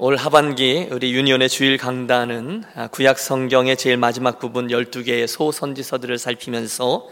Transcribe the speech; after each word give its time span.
올 0.00 0.14
하반기 0.14 0.86
우리 0.92 1.12
유니온의 1.12 1.48
주일 1.48 1.76
강단은 1.76 2.62
구약 2.92 3.18
성경의 3.18 3.76
제일 3.76 3.96
마지막 3.96 4.38
부분 4.38 4.68
12개의 4.68 5.26
소선지서들을 5.26 6.18
살피면서 6.18 7.08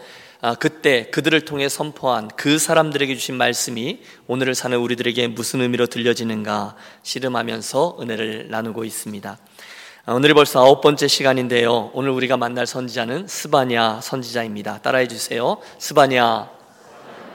그때 0.59 1.09
그들을 1.11 1.41
통해 1.41 1.67
선포한 1.67 2.29
그 2.37 2.57
사람들에게 2.57 3.13
주신 3.13 3.35
말씀이 3.35 3.99
오늘을 4.27 4.55
사는 4.55 4.77
우리들에게 4.77 5.27
무슨 5.27 5.59
의미로 5.59 5.87
들려지는가 5.87 6.77
씨름하면서 7.03 7.97
은혜를 7.99 8.47
나누고 8.51 8.85
있습니다. 8.85 9.37
오늘이 10.07 10.33
벌써 10.33 10.61
아홉 10.63 10.79
번째 10.79 11.09
시간인데요. 11.09 11.91
오늘 11.93 12.11
우리가 12.11 12.37
만날 12.37 12.65
선지자는 12.65 13.27
스바냐 13.27 13.99
선지자입니다. 14.01 14.81
따라해 14.81 15.09
주세요. 15.09 15.57
스바냐 15.77 16.49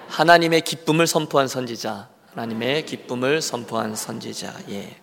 하나님의 0.08 0.62
기쁨을 0.62 1.06
선포한 1.06 1.46
선지자. 1.46 2.08
하나님의 2.30 2.86
기쁨을 2.86 3.42
선포한 3.42 3.94
선지자. 3.94 4.54
예. 4.70 5.01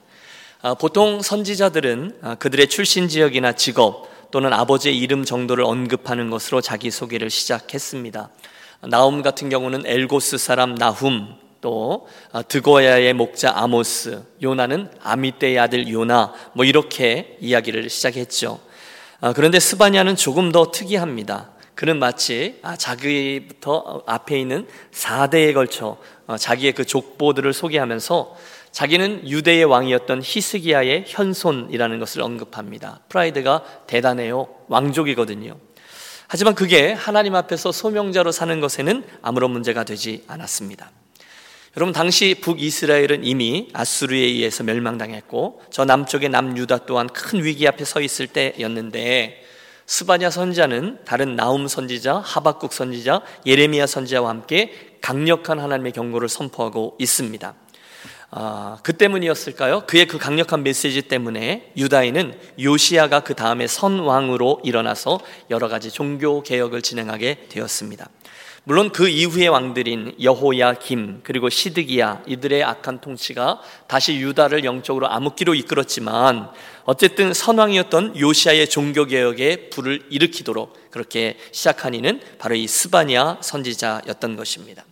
아, 0.61 0.73
보통 0.73 1.21
선지자들은 1.21 2.17
아, 2.21 2.35
그들의 2.35 2.67
출신 2.67 3.07
지역이나 3.07 3.53
직업 3.53 4.09
또는 4.29 4.51
아버지의 4.51 4.97
이름 4.97 5.23
정도를 5.23 5.63
언급하는 5.63 6.29
것으로 6.29 6.59
자기 6.59 6.91
소개를 6.91 7.29
시작했습니다. 7.29 8.29
나움 8.89 9.21
같은 9.21 9.47
경우는 9.47 9.83
엘고스 9.85 10.37
사람 10.37 10.75
나훔, 10.75 11.33
또 11.61 12.09
아, 12.33 12.41
드고야의 12.41 13.13
목자 13.13 13.53
아모스, 13.55 14.21
요나는 14.41 14.91
아미떼의 15.01 15.59
아들 15.59 15.89
요나, 15.89 16.33
뭐 16.51 16.65
이렇게 16.65 17.37
이야기를 17.39 17.89
시작했죠. 17.89 18.59
그런데 19.35 19.61
스바냐는 19.61 20.17
조금 20.17 20.51
더 20.51 20.71
특이합니다. 20.71 21.51
그는 21.73 21.99
마치 21.99 22.59
자기부터 22.77 24.03
앞에 24.05 24.37
있는 24.37 24.67
4대에 24.91 25.53
걸쳐 25.53 25.97
어, 26.27 26.37
자기의 26.37 26.73
그 26.73 26.85
족보들을 26.85 27.53
소개하면서 27.53 28.35
자기는 28.79 29.27
유대의 29.27 29.65
왕이었던 29.65 30.21
히스기야의 30.23 31.03
현손이라는 31.05 31.99
것을 31.99 32.21
언급합니다. 32.21 33.01
프라이드가 33.09 33.61
대단해요. 33.87 34.47
왕족이거든요. 34.69 35.57
하지만 36.29 36.55
그게 36.55 36.93
하나님 36.93 37.35
앞에서 37.35 37.73
소명자로 37.73 38.31
사는 38.31 38.57
것에는 38.61 39.03
아무런 39.21 39.51
문제가 39.51 39.83
되지 39.83 40.23
않았습니다. 40.27 40.91
여러분 41.75 41.91
당시 41.91 42.37
북이스라엘은 42.39 43.25
이미 43.25 43.67
아수르에 43.73 44.19
의해서 44.19 44.63
멸망당했고 44.63 45.61
저 45.71 45.83
남쪽의 45.83 46.29
남유다 46.29 46.85
또한 46.85 47.07
큰 47.09 47.43
위기 47.43 47.67
앞에 47.67 47.83
서 47.83 47.99
있을 47.99 48.27
때였는데 48.27 49.43
스바냐 49.87 50.29
선지자는 50.29 50.99
다른 51.03 51.35
나움 51.35 51.67
선지자, 51.67 52.19
하박국 52.19 52.71
선지자, 52.71 53.23
예레미야 53.45 53.87
선지자와 53.87 54.29
함께 54.29 54.71
강력한 55.01 55.59
하나님의 55.59 55.91
경고를 55.91 56.29
선포하고 56.29 56.95
있습니다. 56.97 57.55
아, 58.31 58.77
그 58.83 58.93
때문이었을까요? 58.93 59.85
그의 59.87 60.07
그 60.07 60.19
강력한 60.19 60.61
메시지 60.63 61.01
때문에 61.01 61.71
유다인은 61.75 62.39
요시아가 62.61 63.21
그 63.21 63.33
다음에 63.33 63.65
선왕으로 63.65 64.61
일어나서 64.63 65.19
여러 65.49 65.67
가지 65.67 65.89
종교 65.89 66.43
개혁을 66.43 66.83
진행하게 66.83 67.47
되었습니다. 67.49 68.07
물론 68.65 68.91
그 68.91 69.09
이후의 69.09 69.47
왕들인 69.47 70.17
여호야, 70.21 70.75
김, 70.75 71.21
그리고 71.23 71.49
시드기야 71.49 72.21
이들의 72.27 72.63
악한 72.63 73.01
통치가 73.01 73.61
다시 73.87 74.17
유다를 74.17 74.63
영적으로 74.63 75.09
암흑기로 75.09 75.55
이끌었지만 75.55 76.51
어쨌든 76.83 77.33
선왕이었던 77.33 78.19
요시아의 78.19 78.69
종교 78.69 79.05
개혁에 79.05 79.69
불을 79.71 80.03
일으키도록 80.11 80.91
그렇게 80.91 81.37
시작한 81.51 81.95
이는 81.95 82.21
바로 82.37 82.53
이 82.53 82.67
스바냐 82.67 83.37
선지자였던 83.41 84.35
것입니다. 84.35 84.83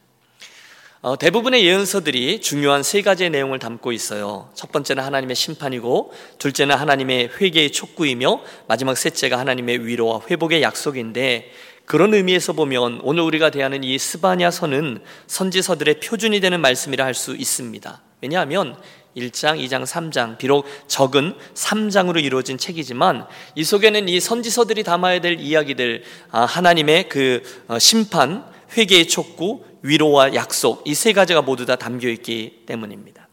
어, 1.02 1.16
대부분의 1.16 1.64
예언서들이 1.64 2.42
중요한 2.42 2.82
세 2.82 3.04
가지의 3.04 3.30
내용을 3.30 3.60
담고 3.60 3.92
있어요. 3.92 4.50
첫 4.56 4.72
번째는 4.72 5.04
하나님의 5.04 5.36
심판이고, 5.36 6.12
둘째는 6.40 6.76
하나님의 6.76 7.30
회개의 7.40 7.72
촉구이며, 7.72 8.42
마지막 8.68 8.98
셋째가 8.98 9.38
하나님의 9.38 9.86
위로와 9.86 10.22
회복의 10.28 10.64
약속인데, 10.64 11.52
그런 11.86 12.16
의미에서 12.16 12.54
보면 12.54 13.02
오늘 13.04 13.22
우리가 13.24 13.52
대하는 13.52 13.84
이 13.84 13.98
스바냐서는 13.98 15.02
선지서들의 15.28 16.00
표준이 16.00 16.40
되는 16.40 16.60
말씀이라 16.60 17.06
할 17.06 17.14
수 17.14 17.36
있습니다. 17.36 18.02
왜냐하면 18.22 18.76
1장, 19.16 19.64
2장, 19.64 19.86
3장, 19.86 20.38
비록 20.38 20.66
적은 20.88 21.36
3장으로 21.54 22.24
이루어진 22.24 22.58
책이지만 22.58 23.26
이 23.56 23.64
속에는 23.64 24.10
이 24.10 24.20
선지서들이 24.20 24.84
담아야 24.84 25.22
될 25.22 25.40
이야기들, 25.40 26.04
아, 26.32 26.42
하나님의 26.42 27.08
그 27.08 27.42
어, 27.68 27.80
심판, 27.80 28.44
회개의 28.76 29.08
촉구, 29.08 29.64
위로와 29.82 30.34
약속 30.36 30.84
이 30.86 30.94
세 30.94 31.14
가지가 31.14 31.42
모두 31.42 31.66
다 31.66 31.76
담겨 31.76 32.10
있기 32.10 32.64
때문입니다. 32.66 33.28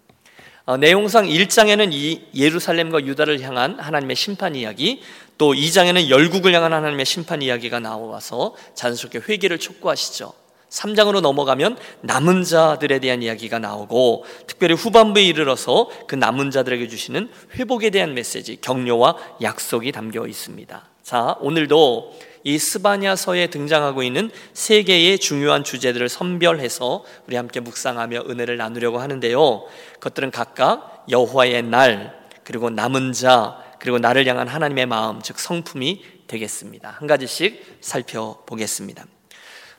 어, 0.66 0.76
내용상 0.78 1.26
1장에는 1.26 1.92
이 1.92 2.22
예루살렘과 2.34 3.04
유다를 3.04 3.40
향한 3.42 3.78
하나님의 3.78 4.16
심판 4.16 4.54
이야기, 4.54 5.02
또 5.36 5.52
2장에는 5.52 6.08
열국을 6.08 6.54
향한 6.54 6.72
하나님의 6.72 7.04
심판 7.04 7.42
이야기가 7.42 7.80
나와서 7.80 8.54
자연스럽게 8.74 9.20
회개를 9.28 9.58
촉구하시죠. 9.58 10.32
3장으로 10.70 11.20
넘어가면 11.20 11.76
남은 12.00 12.44
자들에 12.44 12.98
대한 12.98 13.22
이야기가 13.22 13.58
나오고 13.58 14.24
특별히 14.46 14.74
후반부에 14.74 15.22
이르러서 15.22 15.88
그 16.08 16.14
남은 16.14 16.50
자들에게 16.50 16.88
주시는 16.88 17.30
회복에 17.56 17.90
대한 17.90 18.14
메시지, 18.14 18.60
격려와 18.60 19.16
약속이 19.42 19.92
담겨 19.92 20.26
있습니다. 20.26 20.82
자, 21.02 21.36
오늘도 21.40 22.14
이 22.46 22.58
스바냐서에 22.58 23.46
등장하고 23.46 24.02
있는 24.02 24.30
세 24.52 24.82
개의 24.82 25.18
중요한 25.18 25.64
주제들을 25.64 26.10
선별해서 26.10 27.02
우리 27.26 27.36
함께 27.36 27.60
묵상하며 27.60 28.24
은혜를 28.28 28.58
나누려고 28.58 29.00
하는데요. 29.00 29.64
그것들은 29.94 30.30
각각 30.30 31.06
여호와의 31.10 31.62
날, 31.62 32.14
그리고 32.44 32.68
남은 32.68 33.14
자, 33.14 33.58
그리고 33.78 33.98
나를 33.98 34.26
향한 34.26 34.46
하나님의 34.46 34.84
마음, 34.86 35.22
즉 35.22 35.38
성품이 35.38 36.02
되겠습니다. 36.26 36.96
한 36.98 37.06
가지씩 37.06 37.78
살펴보겠습니다. 37.80 39.06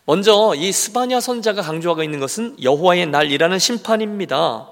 먼저 0.06 0.54
이 0.56 0.72
스바냐 0.72 1.20
선자가 1.20 1.62
강조하고 1.62 2.02
있는 2.04 2.20
것은 2.20 2.58
여호와의 2.62 3.08
날이라는 3.08 3.60
심판입니다. 3.60 4.72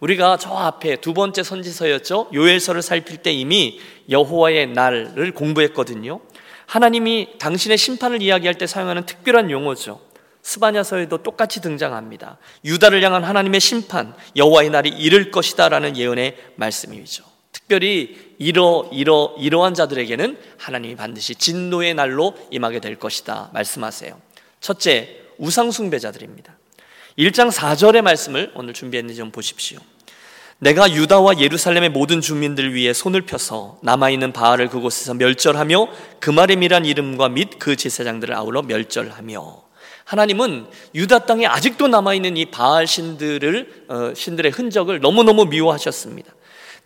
우리가 0.00 0.38
저 0.38 0.50
앞에 0.50 0.96
두 0.96 1.14
번째 1.14 1.42
선지서였죠. 1.42 2.30
요엘서를 2.32 2.82
살필 2.82 3.18
때 3.18 3.32
이미 3.32 3.80
여호와의 4.10 4.68
날을 4.68 5.32
공부했거든요. 5.32 6.20
하나님이 6.66 7.38
당신의 7.38 7.78
심판을 7.78 8.22
이야기할 8.22 8.56
때 8.56 8.66
사용하는 8.66 9.06
특별한 9.06 9.50
용어죠. 9.50 10.00
스바냐서에도 10.42 11.22
똑같이 11.22 11.60
등장합니다. 11.60 12.38
유다를 12.64 13.02
향한 13.02 13.24
하나님의 13.24 13.60
심판, 13.60 14.14
여호와의 14.36 14.70
날이 14.70 14.90
이를 14.90 15.30
것이다라는 15.30 15.96
예언의 15.96 16.36
말씀이죠. 16.56 17.24
특별히 17.50 18.34
이러 18.38 18.88
이러 18.92 19.34
이러한 19.38 19.74
자들에게는 19.74 20.38
하나님이 20.58 20.96
반드시 20.96 21.34
진노의 21.34 21.94
날로 21.94 22.34
임하게 22.50 22.80
될 22.80 22.98
것이다 22.98 23.50
말씀하세요. 23.54 24.20
첫째, 24.60 25.22
우상 25.38 25.70
숭배자들입니다. 25.70 26.56
1장 27.18 27.50
4절의 27.50 28.02
말씀을 28.02 28.52
오늘 28.54 28.74
준비했는지 28.74 29.16
좀 29.16 29.30
보십시오. 29.30 29.78
내가 30.58 30.90
유다와 30.90 31.38
예루살렘의 31.40 31.90
모든 31.90 32.20
주민들 32.20 32.74
위해 32.74 32.92
손을 32.92 33.22
펴서 33.22 33.78
남아있는 33.82 34.32
바알을 34.32 34.68
그곳에서 34.68 35.14
멸절하며 35.14 35.88
그마렘이란 36.20 36.84
이름과 36.84 37.28
및 37.28 37.58
그 37.58 37.76
제사장들을 37.76 38.34
아울러 38.34 38.62
멸절하며 38.62 39.62
하나님은 40.04 40.66
유다 40.94 41.20
땅에 41.20 41.46
아직도 41.46 41.88
남아있는 41.88 42.36
이 42.36 42.46
바알 42.46 42.86
신들을 42.86 43.84
어, 43.88 44.12
신들의 44.14 44.52
흔적을 44.52 45.00
너무너무 45.00 45.46
미워하셨습니다. 45.46 46.32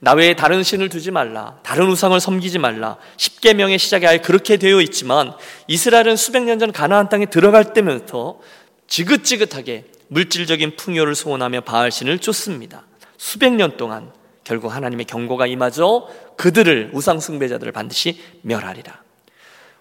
나 0.01 0.13
외에 0.13 0.37
다른 0.37 0.63
신을 0.63 0.89
두지 0.89 1.11
말라. 1.11 1.59
다른 1.65 1.89
우상을 1.89 2.19
섬기지 2.21 2.61
말라. 2.61 2.97
십계명의 3.17 3.81
시작에 3.81 4.07
아예 4.07 4.19
그렇게 4.19 4.57
되어 4.57 4.81
있지만 4.81 5.33
이스라엘은 5.67 6.17
수백 6.17 6.45
년 6.45 6.61
전 6.61 6.71
가나안 6.71 7.09
땅에 7.09 7.27
들어갈 7.27 7.73
때부터 7.73 8.39
지긋지긋하게 8.87 9.87
물질적인 10.07 10.77
풍요를 10.77 11.17
소원하며 11.17 11.63
바알 11.63 11.91
신을 11.91 12.21
쫓습니다. 12.21 12.85
수백 13.19 13.53
년 13.53 13.77
동안 13.77 14.11
결국 14.45 14.75
하나님의 14.75 15.05
경고가 15.05 15.47
임하죠. 15.47 16.09
그들을 16.39 16.93
우상 16.95 17.21
숭배자들을 17.21 17.71
반드시 17.73 18.19
멸하리라. 18.41 19.03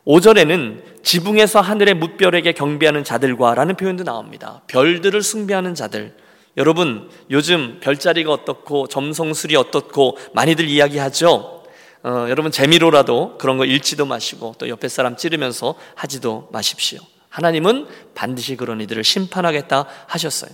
5절에는 0.06 1.04
지붕에서 1.04 1.62
하늘의 1.62 1.94
무별에게 1.94 2.52
경배하는 2.54 3.04
자들과라는 3.04 3.76
표현도 3.76 4.04
나옵니다. 4.04 4.62
별들을 4.68 5.22
숭배하는 5.22 5.76
자들. 5.76 6.16
여러분, 6.58 7.10
요즘 7.30 7.80
별자리가 7.82 8.32
어떻고 8.32 8.88
점성술이 8.88 9.56
어떻고 9.56 10.18
많이들 10.34 10.68
이야기하죠? 10.68 11.64
어, 12.04 12.26
여러분, 12.30 12.52
재미로라도 12.52 13.38
그런 13.38 13.58
거 13.58 13.66
읽지도 13.66 14.06
마시고 14.06 14.56
또 14.58 14.68
옆에 14.70 14.88
사람 14.88 15.16
찌르면서 15.16 15.76
하지도 15.96 16.50
마십시오. 16.52 17.00
하나님은 17.30 17.88
반드시 18.16 18.56
그런 18.56 18.82
이들을 18.82 19.04
심판하겠다 19.04 19.86
하셨어요. 20.08 20.50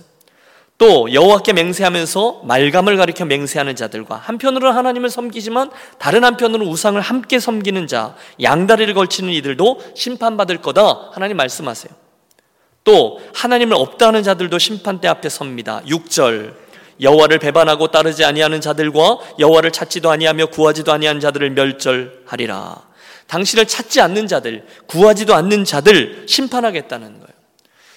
또 0.76 1.12
여호와께 1.12 1.52
맹세하면서 1.52 2.42
말감을 2.44 2.96
가리켜 2.96 3.24
맹세하는 3.24 3.76
자들과 3.76 4.16
한편으로는 4.16 4.76
하나님을 4.76 5.08
섬기지만 5.08 5.70
다른 5.98 6.24
한편으로는 6.24 6.70
우상을 6.70 7.00
함께 7.00 7.38
섬기는 7.38 7.86
자, 7.86 8.16
양다리를 8.42 8.92
걸치는 8.92 9.32
이들도 9.32 9.80
심판받을 9.94 10.58
거다. 10.58 11.10
하나님 11.12 11.36
말씀하세요. 11.36 11.94
또 12.82 13.20
하나님을 13.34 13.76
없다 13.76 14.08
하는 14.08 14.22
자들도 14.22 14.58
심판대 14.58 15.08
앞에 15.08 15.28
섭니다. 15.28 15.80
6절 15.86 16.54
여호와를 17.00 17.38
배반하고 17.38 17.88
따르지 17.88 18.24
아니하는 18.24 18.60
자들과 18.60 19.18
여호와를 19.38 19.72
찾지도 19.72 20.10
아니하며 20.10 20.46
구하지도 20.46 20.92
아니하는 20.92 21.20
자들을 21.20 21.50
멸절하리라. 21.50 22.82
당신을 23.26 23.66
찾지 23.66 24.00
않는 24.00 24.26
자들, 24.26 24.66
구하지도 24.86 25.34
않는 25.34 25.64
자들 25.64 26.26
심판하겠다는 26.28 27.20
거예요. 27.20 27.33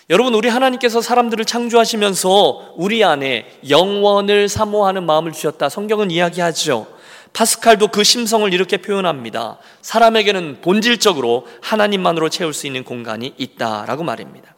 여러분, 0.09 0.33
우리 0.35 0.47
하나님께서 0.47 1.01
사람들을 1.01 1.43
창조하시면서 1.43 2.75
우리 2.77 3.03
안에 3.03 3.59
영원을 3.67 4.47
사모하는 4.47 5.05
마음을 5.05 5.33
주셨다. 5.33 5.67
성경은 5.67 6.11
이야기하죠. 6.11 6.87
파스칼도 7.33 7.89
그 7.89 8.05
심성을 8.05 8.53
이렇게 8.53 8.77
표현합니다. 8.77 9.57
사람에게는 9.81 10.61
본질적으로 10.61 11.45
하나님만으로 11.61 12.29
채울 12.29 12.53
수 12.53 12.67
있는 12.67 12.85
공간이 12.85 13.33
있다라고 13.35 14.05
말입니다. 14.05 14.55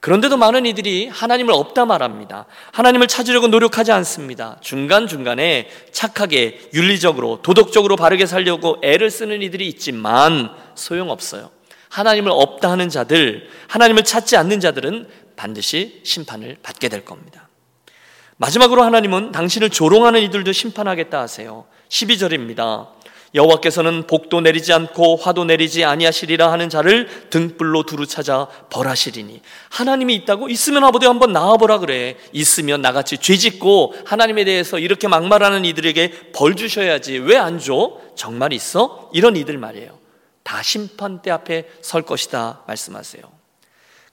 그런데도 0.00 0.36
많은 0.36 0.66
이들이 0.66 1.06
하나님을 1.06 1.54
없다 1.54 1.86
말합니다. 1.86 2.46
하나님을 2.72 3.06
찾으려고 3.06 3.46
노력하지 3.46 3.92
않습니다. 3.92 4.56
중간중간에 4.62 5.68
착하게, 5.92 6.70
윤리적으로, 6.74 7.38
도덕적으로 7.42 7.94
바르게 7.94 8.26
살려고 8.26 8.78
애를 8.82 9.12
쓰는 9.12 9.42
이들이 9.42 9.68
있지만 9.68 10.50
소용없어요. 10.74 11.50
하나님을 11.90 12.30
없다 12.32 12.70
하는 12.70 12.88
자들, 12.88 13.48
하나님을 13.68 14.04
찾지 14.04 14.36
않는 14.36 14.60
자들은 14.60 15.08
반드시 15.36 16.00
심판을 16.04 16.58
받게 16.62 16.88
될 16.88 17.04
겁니다. 17.04 17.48
마지막으로 18.36 18.82
하나님은 18.82 19.32
당신을 19.32 19.70
조롱하는 19.70 20.20
이들도 20.22 20.52
심판하겠다 20.52 21.20
하세요. 21.20 21.66
12절입니다. 21.88 22.88
여호와께서는 23.34 24.06
복도 24.06 24.40
내리지 24.40 24.72
않고 24.72 25.16
화도 25.16 25.44
내리지 25.44 25.84
아니하시리라 25.84 26.50
하는 26.50 26.70
자를 26.70 27.28
등불로 27.28 27.82
두루 27.82 28.06
찾아 28.06 28.48
벌하시리니 28.70 29.42
하나님이 29.68 30.14
있다고 30.14 30.48
있으면 30.48 30.84
아버지 30.84 31.04
한번 31.06 31.32
나와보라 31.32 31.78
그래 31.78 32.16
있으면 32.32 32.80
나같이 32.80 33.18
죄짓고 33.18 33.96
하나님에 34.06 34.44
대해서 34.44 34.78
이렇게 34.78 35.08
막말하는 35.08 35.66
이들에게 35.66 36.32
벌 36.32 36.56
주셔야지 36.56 37.18
왜 37.18 37.36
안 37.36 37.58
줘? 37.58 37.98
정말 38.14 38.52
있어? 38.54 39.10
이런 39.12 39.36
이들 39.36 39.58
말이에요 39.58 39.97
다 40.48 40.62
심판대 40.62 41.30
앞에 41.30 41.68
설 41.82 42.02
것이다 42.02 42.62
말씀하세요 42.66 43.22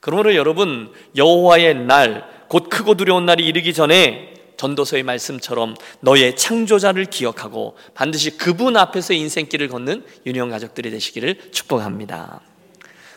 그러므로 0.00 0.34
여러분 0.34 0.92
여호와의 1.16 1.74
날 1.86 2.36
곧 2.48 2.68
크고 2.68 2.94
두려운 2.94 3.26
날이 3.26 3.44
이르기 3.44 3.74
전에 3.74 4.34
전도서의 4.56 5.02
말씀처럼 5.02 5.74
너의 6.00 6.36
창조자를 6.36 7.06
기억하고 7.06 7.76
반드시 7.94 8.38
그분 8.38 8.76
앞에서 8.76 9.12
인생길을 9.12 9.68
걷는 9.68 10.04
유년 10.24 10.48
가족들이 10.48 10.90
되시기를 10.90 11.50
축복합니다. 11.52 12.40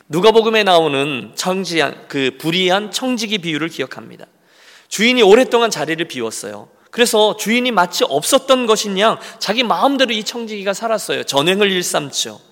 누가복음에 0.09 0.63
나오는 0.63 1.31
청지한 1.35 2.07
그 2.07 2.35
불의한 2.39 2.91
청지기 2.91 3.37
비유를 3.37 3.69
기억합니다. 3.69 4.25
주인이 4.89 5.21
오랫동안 5.21 5.69
자리를 5.69 6.03
비웠어요. 6.07 6.67
그래서 6.91 7.37
주인이 7.37 7.71
마치 7.71 8.03
없었던 8.03 8.65
것이냐 8.65 9.19
자기 9.37 9.63
마음대로 9.63 10.11
이 10.11 10.23
청지기가 10.23 10.73
살았어요. 10.73 11.23
전횡을 11.23 11.71
일삼죠. 11.71 12.48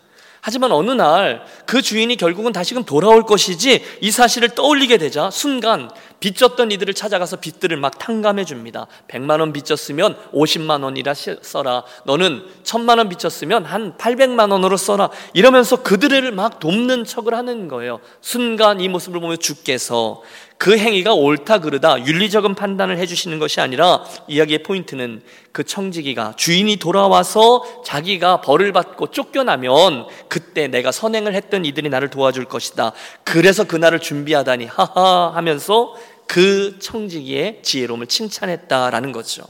하지만 0.48 0.72
어느 0.72 0.92
날 0.92 1.46
그 1.68 1.82
주인이 1.82 2.16
결국은 2.16 2.54
다시금 2.54 2.86
돌아올 2.86 3.24
것이지 3.24 3.84
이 4.00 4.10
사실을 4.10 4.56
떠올리게 4.56 4.98
되자 4.98 5.30
순간 5.30 5.92
빚졌던 6.22 6.72
이들을 6.72 6.94
찾아가서 6.94 7.36
빚들을 7.36 7.76
막 7.78 8.00
탕감해 8.00 8.46
줍니다. 8.46 8.88
100만 9.10 9.42
원 9.42 9.54
빚졌으면 9.54 10.18
50만 10.34 10.84
원이라 10.84 11.14
써라. 11.42 11.84
너는 12.06 12.44
1000만 12.64 12.98
원 12.98 13.10
빚졌으면 13.10 13.66
한 13.66 13.98
800만 13.98 14.52
원으로 14.52 14.78
써라. 14.78 15.10
이러면서 15.34 15.84
그들을 15.84 16.32
막 16.32 16.60
돕는 16.60 17.04
척을 17.04 17.36
하는 17.36 17.68
거예요. 17.68 18.00
순간 18.22 18.80
이 18.80 18.88
모습을 18.88 19.20
보면 19.20 19.38
주께서 19.38 20.24
그 20.58 20.78
행위가 20.78 21.14
옳다 21.14 21.60
그르다 21.60 22.06
윤리적인 22.06 22.56
판단을 22.56 22.98
해주시는 22.98 23.38
것이 23.40 23.62
아니라 23.62 24.04
이야기의 24.28 24.64
포인트는 24.64 25.22
그 25.52 25.64
청지기가 25.64 26.34
주인이 26.36 26.78
돌아와서 26.78 27.84
자기가 27.86 28.42
벌을 28.42 28.72
받고 28.72 29.12
쫓겨나면 29.12 30.08
그때 30.28 30.68
내가 30.68 30.92
선행을 30.92 31.36
했던 31.36 31.64
이들이 31.64 31.90
나를 31.90 32.10
도와줄 32.10 32.46
것이다. 32.46 32.94
그래서 33.24 33.66
그날을 33.66 34.00
준비하다니 34.00 34.66
하하 34.66 35.32
하면서 35.36 35.96
그 36.28 36.78
청지기의 36.80 37.60
지혜로움을 37.62 38.08
칭찬했다라는 38.08 39.12
거죠. 39.12 39.44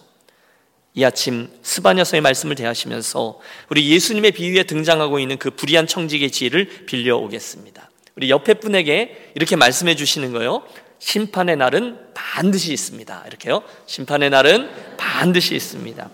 이 0.93 1.03
아침 1.03 1.49
스바냐 1.61 2.03
서의 2.03 2.21
말씀을 2.21 2.55
대하시면서 2.55 3.39
우리 3.69 3.89
예수님의 3.91 4.31
비유에 4.31 4.63
등장하고 4.63 5.19
있는 5.19 5.37
그 5.37 5.51
불의한 5.51 5.87
청지기의 5.87 6.31
지혜를 6.31 6.85
빌려오겠습니다. 6.87 7.91
우리 8.15 8.31
옆에 8.31 8.55
분에게 8.55 9.31
이렇게 9.35 9.55
말씀해 9.55 9.95
주시는 9.95 10.33
거예요. 10.33 10.63
심판의 10.99 11.57
날은 11.57 11.97
반드시 12.13 12.73
있습니다. 12.73 13.23
이렇게요. 13.27 13.63
심판의 13.85 14.29
날은 14.29 14.69
반드시 14.97 15.55
있습니다. 15.55 16.09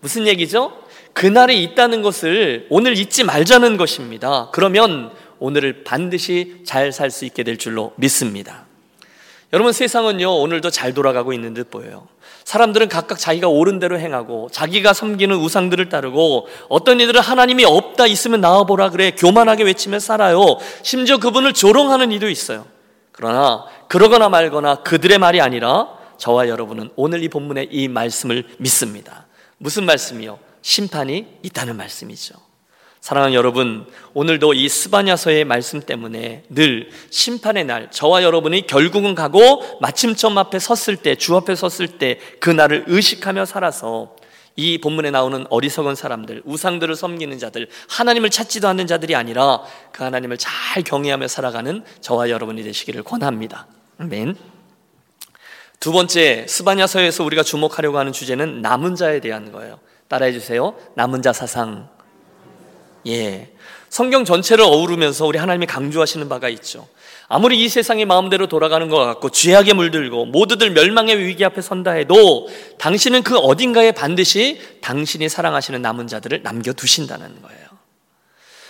무슨 0.00 0.26
얘기죠? 0.26 0.72
그날이 1.12 1.62
있다는 1.62 2.02
것을 2.02 2.66
오늘 2.68 2.98
잊지 2.98 3.24
말자는 3.24 3.76
것입니다. 3.76 4.50
그러면 4.52 5.12
오늘을 5.38 5.84
반드시 5.84 6.62
잘 6.64 6.92
살 6.92 7.10
수 7.10 7.24
있게 7.24 7.42
될 7.42 7.56
줄로 7.56 7.92
믿습니다. 7.96 8.66
여러분 9.52 9.72
세상은요 9.72 10.30
오늘도 10.40 10.70
잘 10.70 10.92
돌아가고 10.92 11.32
있는 11.32 11.54
듯 11.54 11.70
보여요. 11.70 12.08
사람들은 12.44 12.88
각각 12.88 13.18
자기가 13.18 13.48
옳은 13.48 13.78
대로 13.78 13.98
행하고 13.98 14.48
자기가 14.52 14.92
섬기는 14.92 15.34
우상들을 15.36 15.88
따르고 15.88 16.48
어떤 16.68 17.00
이들은 17.00 17.20
하나님이 17.20 17.64
없다 17.64 18.06
있으면 18.06 18.40
나와보라 18.40 18.90
그래 18.90 19.12
교만하게 19.12 19.64
외치며 19.64 19.98
살아요. 19.98 20.58
심지어 20.82 21.18
그분을 21.18 21.52
조롱하는 21.54 22.12
이도 22.12 22.28
있어요. 22.28 22.66
그러나 23.16 23.64
그러거나 23.88 24.28
말거나 24.28 24.76
그들의 24.76 25.18
말이 25.18 25.40
아니라 25.40 25.88
저와 26.18 26.48
여러분은 26.48 26.90
오늘 26.96 27.22
이 27.22 27.28
본문의 27.28 27.68
이 27.70 27.88
말씀을 27.88 28.44
믿습니다. 28.58 29.26
무슨 29.58 29.84
말씀이요? 29.84 30.38
심판이 30.62 31.26
있다는 31.42 31.76
말씀이죠. 31.76 32.34
사랑하는 33.00 33.34
여러분, 33.34 33.86
오늘도 34.14 34.54
이 34.54 34.68
스바냐서의 34.68 35.44
말씀 35.44 35.80
때문에 35.80 36.42
늘 36.48 36.90
심판의 37.10 37.64
날, 37.64 37.88
저와 37.90 38.24
여러분이 38.24 38.66
결국은 38.66 39.14
가고 39.14 39.62
마침점 39.80 40.36
앞에 40.36 40.58
섰을 40.58 40.96
때, 40.96 41.14
주 41.14 41.36
앞에 41.36 41.54
섰을 41.54 41.98
때 41.98 42.18
그 42.40 42.50
날을 42.50 42.84
의식하며 42.88 43.44
살아서 43.44 44.16
이 44.56 44.78
본문에 44.78 45.10
나오는 45.10 45.46
어리석은 45.50 45.94
사람들, 45.94 46.42
우상들을 46.46 46.96
섬기는 46.96 47.38
자들, 47.38 47.68
하나님을 47.88 48.30
찾지도 48.30 48.66
않는 48.68 48.86
자들이 48.86 49.14
아니라 49.14 49.62
그 49.92 50.02
하나님을 50.02 50.38
잘 50.38 50.82
경외하며 50.82 51.28
살아가는 51.28 51.84
저와 52.00 52.30
여러분이 52.30 52.62
되시기를 52.62 53.02
권합니다. 53.02 53.66
아멘. 53.98 54.34
두 55.78 55.92
번째 55.92 56.46
스바냐서에서 56.48 57.22
우리가 57.24 57.42
주목하려고 57.42 57.98
하는 57.98 58.12
주제는 58.12 58.62
남은 58.62 58.96
자에 58.96 59.20
대한 59.20 59.52
거예요. 59.52 59.78
따라해 60.08 60.32
주세요. 60.32 60.74
남은 60.94 61.20
자 61.20 61.34
사상. 61.34 61.88
예. 63.06 63.52
성경 63.90 64.24
전체를 64.24 64.64
어우르면서 64.64 65.26
우리 65.26 65.38
하나님이 65.38 65.66
강조하시는 65.66 66.28
바가 66.28 66.48
있죠. 66.48 66.88
아무리 67.28 67.62
이 67.62 67.68
세상이 67.68 68.04
마음대로 68.04 68.46
돌아가는 68.46 68.88
것 68.88 68.98
같고 68.98 69.30
죄악에 69.30 69.72
물들고 69.72 70.26
모두들 70.26 70.70
멸망의 70.70 71.18
위기 71.18 71.44
앞에 71.44 71.60
선다 71.60 71.92
해도 71.92 72.48
당신은 72.78 73.22
그 73.22 73.36
어딘가에 73.36 73.92
반드시 73.92 74.60
당신이 74.80 75.28
사랑하시는 75.28 75.82
남은 75.82 76.06
자들을 76.06 76.42
남겨두신다는 76.42 77.42
거예요. 77.42 77.66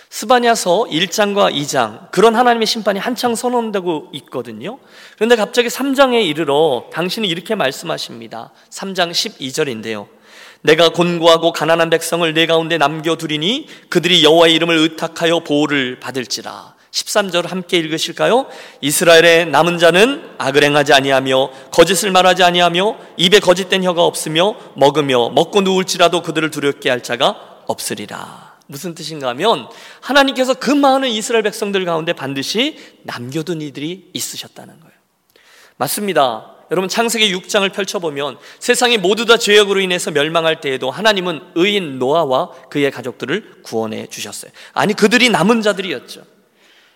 스바냐서 0.09 0.87
1장과 0.89 1.53
2장 1.53 2.09
그런 2.11 2.35
하나님의 2.35 2.65
심판이 2.65 2.99
한창 2.99 3.35
선언되고 3.35 4.09
있거든요. 4.13 4.79
그런데 5.15 5.35
갑자기 5.35 5.67
3장에 5.67 6.25
이르러 6.25 6.85
당신이 6.91 7.27
이렇게 7.27 7.53
말씀하십니다. 7.53 8.51
3장 8.71 9.11
12절인데요. 9.11 10.07
내가 10.61 10.89
곤고하고 10.89 11.51
가난한 11.51 11.91
백성을 11.91 12.33
내 12.33 12.47
가운데 12.47 12.79
남겨 12.79 13.15
두리니 13.15 13.67
그들이 13.89 14.23
여호와의 14.23 14.55
이름을 14.55 14.77
의탁하여 14.77 15.41
보호를 15.41 15.99
받을지라. 15.99 16.76
13절 16.97 17.47
함께 17.47 17.77
읽으실까요? 17.77 18.47
이스라엘의 18.81 19.47
남은 19.47 19.77
자는 19.77 20.29
악을 20.37 20.63
행하지 20.63 20.93
아니하며 20.93 21.51
거짓을 21.71 22.11
말하지 22.11 22.43
아니하며 22.43 22.97
입에 23.17 23.39
거짓된 23.39 23.83
혀가 23.83 24.03
없으며 24.03 24.55
먹으며 24.75 25.29
먹고 25.29 25.61
누울지라도 25.61 26.21
그들을 26.23 26.49
두렵게 26.49 26.89
할 26.89 27.03
자가 27.03 27.61
없으리라. 27.67 28.57
무슨 28.65 28.95
뜻인가 28.95 29.29
하면 29.29 29.69
하나님께서 30.01 30.55
그 30.55 30.71
많은 30.71 31.09
이스라엘 31.09 31.43
백성들 31.43 31.85
가운데 31.85 32.13
반드시 32.13 32.77
남겨둔 33.03 33.61
이들이 33.61 34.09
있으셨다는 34.13 34.79
거예요. 34.79 34.97
맞습니다. 35.77 36.53
여러분 36.69 36.89
창세기 36.89 37.33
6장을 37.33 37.71
펼쳐보면 37.71 38.37
세상이 38.59 38.97
모두 38.97 39.25
다 39.25 39.37
죄악으로 39.37 39.79
인해서 39.79 40.11
멸망할 40.11 40.59
때에도 40.59 40.91
하나님은 40.91 41.39
의인 41.55 41.97
노아와 41.97 42.51
그의 42.69 42.91
가족들을 42.91 43.61
구원해 43.63 44.07
주셨어요. 44.07 44.51
아니 44.73 44.93
그들이 44.93 45.29
남은 45.29 45.61
자들이었죠. 45.61 46.36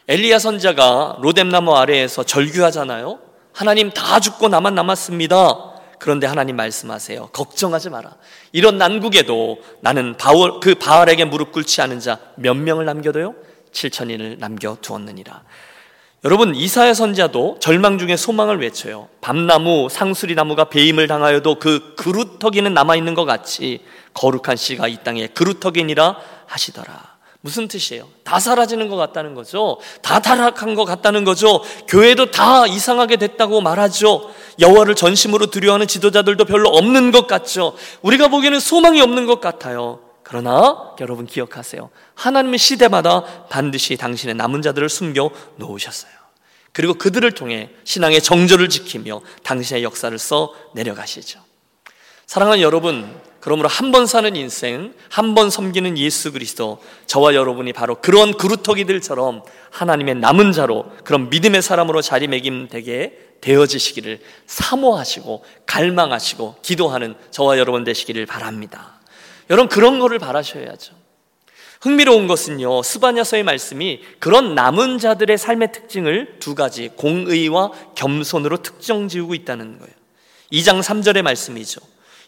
엘리야 0.07 0.39
선자가 0.39 1.17
로뎀나무 1.21 1.75
아래에서 1.75 2.23
절규하잖아요. 2.23 3.19
하나님 3.53 3.91
다 3.91 4.19
죽고 4.19 4.47
나만 4.49 4.75
남았습니다. 4.75 5.71
그런데 5.99 6.25
하나님 6.25 6.55
말씀하세요. 6.55 7.27
걱정하지 7.27 7.91
마라. 7.91 8.15
이런 8.51 8.77
난국에도 8.79 9.59
나는 9.81 10.17
바울, 10.17 10.59
그 10.59 10.73
바알에게 10.75 11.25
무릎 11.25 11.51
꿇지 11.51 11.81
않은 11.81 11.99
자 11.99 12.17
몇 12.35 12.55
명을 12.55 12.85
남겨둬요? 12.85 13.35
7천인을 13.71 14.39
남겨두었느니라. 14.39 15.43
여러분 16.23 16.55
이사야 16.55 16.93
선자도 16.93 17.57
절망 17.59 17.97
중에 17.97 18.15
소망을 18.15 18.59
외쳐요. 18.61 19.09
밤나무, 19.21 19.87
상수리 19.89 20.35
나무가 20.35 20.65
배임을 20.65 21.07
당하여도 21.07 21.59
그 21.59 21.93
그루터기는 21.95 22.73
남아 22.73 22.95
있는 22.95 23.13
것 23.13 23.25
같이 23.25 23.83
거룩한 24.13 24.55
씨가 24.57 24.87
이 24.87 24.97
땅에 25.03 25.27
그루터기니라 25.27 26.17
하시더라. 26.47 27.10
무슨 27.41 27.67
뜻이에요? 27.67 28.07
다 28.23 28.39
사라지는 28.39 28.87
것 28.87 28.95
같다는 28.95 29.33
거죠. 29.33 29.79
다 30.03 30.19
타락한 30.19 30.75
것 30.75 30.85
같다는 30.85 31.23
거죠. 31.23 31.63
교회도 31.87 32.29
다 32.29 32.67
이상하게 32.67 33.17
됐다고 33.17 33.61
말하죠. 33.61 34.31
여호와를 34.59 34.93
전심으로 34.95 35.47
두려워하는 35.47 35.87
지도자들도 35.87 36.45
별로 36.45 36.69
없는 36.69 37.11
것 37.11 37.25
같죠. 37.25 37.75
우리가 38.03 38.27
보기에는 38.27 38.59
소망이 38.59 39.01
없는 39.01 39.25
것 39.25 39.41
같아요. 39.41 40.01
그러나 40.23 40.95
여러분 41.01 41.25
기억하세요. 41.25 41.89
하나님의 42.13 42.59
시대마다 42.59 43.47
반드시 43.49 43.97
당신의 43.97 44.35
남은 44.35 44.61
자들을 44.61 44.87
숨겨 44.87 45.31
놓으셨어요. 45.57 46.11
그리고 46.73 46.93
그들을 46.93 47.29
통해 47.31 47.69
신앙의 47.83 48.21
정조를 48.21 48.69
지키며 48.69 49.21
당신의 49.43 49.83
역사를 49.83 50.17
써 50.17 50.53
내려가시죠. 50.73 51.39
사랑하는 52.27 52.61
여러분, 52.61 53.19
그러므로 53.41 53.67
한 53.67 53.91
번 53.91 54.05
사는 54.05 54.35
인생, 54.35 54.93
한 55.09 55.35
번 55.35 55.49
섬기는 55.49 55.97
예수 55.97 56.31
그리스도, 56.31 56.79
저와 57.07 57.33
여러분이 57.35 57.73
바로 57.73 57.95
그런 57.95 58.33
그루터기들처럼 58.37 59.43
하나님의 59.71 60.15
남은 60.15 60.51
자로 60.53 60.85
그런 61.03 61.29
믿음의 61.29 61.61
사람으로 61.61 62.01
자리매김되게 62.01 63.17
되어지시기를 63.41 64.19
사모하시고 64.45 65.43
갈망하시고 65.65 66.57
기도하는 66.61 67.15
저와 67.31 67.57
여러분 67.57 67.83
되시기를 67.83 68.25
바랍니다. 68.27 68.99
여러분 69.49 69.67
그런 69.67 69.99
거를 69.99 70.19
바라셔야죠. 70.19 70.93
흥미로운 71.81 72.27
것은요, 72.27 72.83
스바냐서의 72.83 73.41
말씀이 73.43 74.01
그런 74.19 74.53
남은 74.53 74.99
자들의 74.99 75.35
삶의 75.35 75.71
특징을 75.71 76.35
두 76.39 76.53
가지, 76.53 76.89
공의와 76.95 77.71
겸손으로 77.95 78.57
특정 78.61 79.07
지우고 79.07 79.33
있다는 79.33 79.79
거예요. 79.79 79.93
2장 80.53 80.83
3절의 80.83 81.23
말씀이죠. 81.23 81.81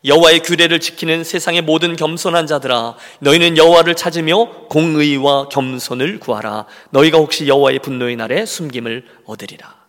여호와의 0.05 0.41
규례를 0.41 0.79
지키는 0.79 1.23
세상의 1.23 1.61
모든 1.61 1.95
겸손한 1.95 2.45
자들아 2.45 2.95
너희는 3.19 3.57
여호와를 3.57 3.95
찾으며 3.95 4.67
공의와 4.69 5.47
겸손을 5.49 6.19
구하라. 6.19 6.65
너희가 6.89 7.17
혹시 7.19 7.47
여호와의 7.47 7.79
분노의 7.79 8.17
날에 8.17 8.45
숨김을 8.45 9.05
얻으리라. 9.25 9.83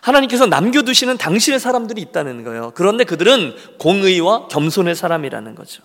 하나님께서 0.00 0.46
남겨두시는 0.46 1.18
당신의 1.18 1.60
사람들이 1.60 2.00
있다는 2.00 2.44
거예요. 2.44 2.72
그런데 2.74 3.04
그들은 3.04 3.54
공의와 3.78 4.48
겸손의 4.48 4.94
사람이라는 4.94 5.54
거죠. 5.54 5.82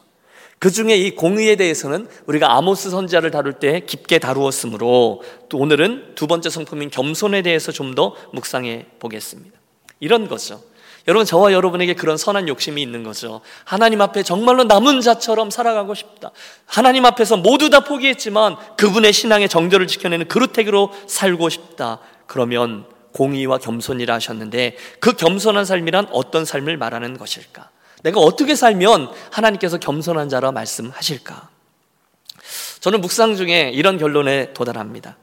그 0.60 0.72
중에 0.72 0.96
이 0.96 1.12
공의에 1.14 1.58
대해서는 1.58 2.08
우리가 2.26 2.56
아모스 2.56 2.90
선자를 2.90 3.32
다룰 3.32 3.52
때 3.54 3.82
깊게 3.82 4.20
다루었으므로 4.20 5.22
또 5.50 5.58
오늘은 5.58 6.14
두 6.16 6.26
번째 6.28 6.50
성품인 6.50 6.90
겸손에 6.90 7.42
대해서 7.42 7.74
좀 7.74 7.96
더 7.96 8.16
묵상해 8.32 8.86
보겠습니다. 9.00 9.60
이런 10.00 10.30
거죠 10.30 10.64
여러분 11.08 11.26
저와 11.26 11.52
여러분에게 11.52 11.96
그런 11.96 12.18
선한 12.18 12.48
욕심이 12.48 12.82
있는 12.82 13.04
거죠. 13.04 13.42
하나님 13.66 14.02
앞에 14.02 14.24
정말로 14.24 14.64
남은 14.64 15.02
자처럼 15.02 15.50
살아가고 15.50 15.96
싶다. 15.96 16.32
하나님 16.66 17.06
앞에서 17.06 17.36
모두 17.38 17.70
다 17.70 17.82
포기했지만 17.82 18.56
그분의 18.78 19.12
신앙의 19.12 19.50
정절을 19.50 19.88
지켜내는 19.88 20.28
그루택으로 20.28 20.94
살고 21.08 21.50
싶다. 21.50 22.00
그러면 22.26 22.86
공의와 23.14 23.58
겸손이라 23.58 24.14
하셨는데 24.16 24.78
그 25.00 25.14
겸손한 25.14 25.66
삶이란 25.66 26.08
어떤 26.12 26.46
삶을 26.46 26.78
말하는 26.78 27.18
것일까? 27.18 27.70
내가 28.04 28.20
어떻게 28.20 28.56
살면 28.56 29.12
하나님께서 29.32 29.78
겸손한 29.78 30.30
자라 30.30 30.52
말씀하실까? 30.52 31.50
저는 32.80 33.02
묵상 33.02 33.36
중에 33.36 33.72
이런 33.74 33.98
결론에 33.98 34.54
도달합니다. 34.54 35.16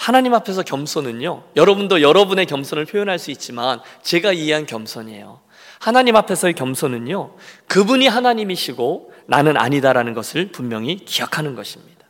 하나님 0.00 0.32
앞에서 0.32 0.62
겸손은요, 0.62 1.42
여러분도 1.56 2.00
여러분의 2.00 2.46
겸손을 2.46 2.86
표현할 2.86 3.18
수 3.18 3.30
있지만 3.32 3.80
제가 4.02 4.32
이해한 4.32 4.64
겸손이에요. 4.64 5.40
하나님 5.78 6.16
앞에서의 6.16 6.54
겸손은요, 6.54 7.34
그분이 7.66 8.06
하나님이시고 8.08 9.12
나는 9.26 9.58
아니다라는 9.58 10.14
것을 10.14 10.52
분명히 10.52 10.96
기억하는 10.96 11.54
것입니다. 11.54 12.06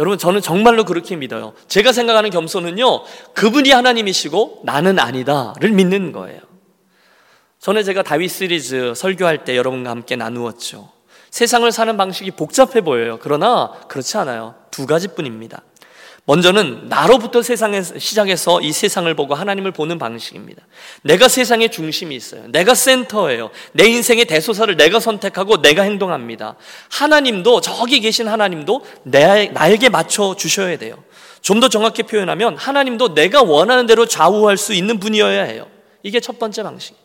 여러분, 0.00 0.18
저는 0.18 0.40
정말로 0.40 0.84
그렇게 0.84 1.14
믿어요. 1.14 1.52
제가 1.68 1.92
생각하는 1.92 2.30
겸손은요, 2.30 3.04
그분이 3.34 3.70
하나님이시고 3.70 4.62
나는 4.64 4.98
아니다를 4.98 5.70
믿는 5.70 6.10
거예요. 6.10 6.40
전에 7.60 7.84
제가 7.84 8.02
다윗 8.02 8.30
시리즈 8.30 8.94
설교할 8.96 9.44
때 9.44 9.56
여러분과 9.56 9.90
함께 9.90 10.16
나누었죠. 10.16 10.90
세상을 11.30 11.70
사는 11.70 11.96
방식이 11.96 12.32
복잡해 12.32 12.80
보여요. 12.80 13.20
그러나 13.22 13.70
그렇지 13.86 14.16
않아요. 14.18 14.56
두 14.72 14.86
가지뿐입니다. 14.86 15.62
먼저는 16.24 16.88
나로부터 16.88 17.42
세상에 17.42 17.82
시작해서 17.82 18.60
이 18.60 18.72
세상을 18.72 19.12
보고 19.14 19.34
하나님을 19.34 19.72
보는 19.72 19.98
방식입니다. 19.98 20.62
내가 21.02 21.26
세상의 21.26 21.70
중심이 21.70 22.14
있어요. 22.14 22.44
내가 22.48 22.74
센터예요. 22.74 23.50
내 23.72 23.86
인생의 23.86 24.26
대소사를 24.26 24.76
내가 24.76 25.00
선택하고 25.00 25.60
내가 25.62 25.82
행동합니다. 25.82 26.54
하나님도 26.90 27.60
저기 27.60 28.00
계신 28.00 28.28
하나님도 28.28 28.84
내, 29.02 29.46
나에게 29.48 29.88
맞춰 29.88 30.36
주셔야 30.36 30.78
돼요. 30.78 31.02
좀 31.42 31.58
더 31.60 31.68
정확히 31.68 32.04
표현하면 32.04 32.56
하나님도 32.56 33.14
내가 33.14 33.42
원하는 33.42 33.86
대로 33.86 34.06
좌우할 34.06 34.56
수 34.56 34.72
있는 34.74 34.98
분이어야 35.00 35.42
해요. 35.42 35.66
이게 36.02 36.20
첫 36.20 36.38
번째 36.38 36.62
방식. 36.62 36.96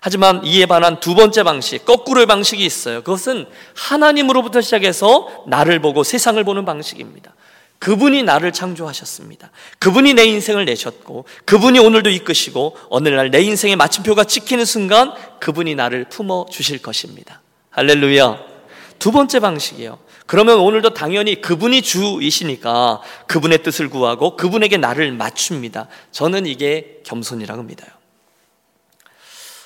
하지만 0.00 0.44
이에 0.44 0.66
반한 0.66 1.00
두 1.00 1.14
번째 1.14 1.42
방식, 1.42 1.84
거꾸로의 1.86 2.26
방식이 2.26 2.62
있어요. 2.64 3.02
그것은 3.02 3.46
하나님으로부터 3.74 4.60
시작해서 4.60 5.44
나를 5.46 5.80
보고 5.80 6.02
세상을 6.02 6.42
보는 6.44 6.64
방식입니다. 6.66 7.34
그분이 7.78 8.22
나를 8.22 8.52
창조하셨습니다. 8.52 9.50
그분이 9.78 10.14
내 10.14 10.24
인생을 10.24 10.64
내셨고, 10.64 11.26
그분이 11.44 11.78
오늘도 11.78 12.10
이끄시고, 12.10 12.76
어느 12.88 13.08
날내 13.08 13.42
인생의 13.42 13.76
마침표가 13.76 14.24
찍히는 14.24 14.64
순간, 14.64 15.12
그분이 15.40 15.74
나를 15.74 16.08
품어 16.08 16.46
주실 16.50 16.80
것입니다. 16.80 17.42
할렐루야. 17.70 18.38
두 18.98 19.12
번째 19.12 19.40
방식이에요. 19.40 19.98
그러면 20.26 20.58
오늘도 20.58 20.94
당연히 20.94 21.40
그분이 21.40 21.82
주이시니까 21.82 23.02
그분의 23.26 23.62
뜻을 23.62 23.90
구하고 23.90 24.36
그분에게 24.36 24.78
나를 24.78 25.12
맞춥니다. 25.12 25.88
저는 26.12 26.46
이게 26.46 27.00
겸손이라고 27.04 27.64
믿어요. 27.64 27.90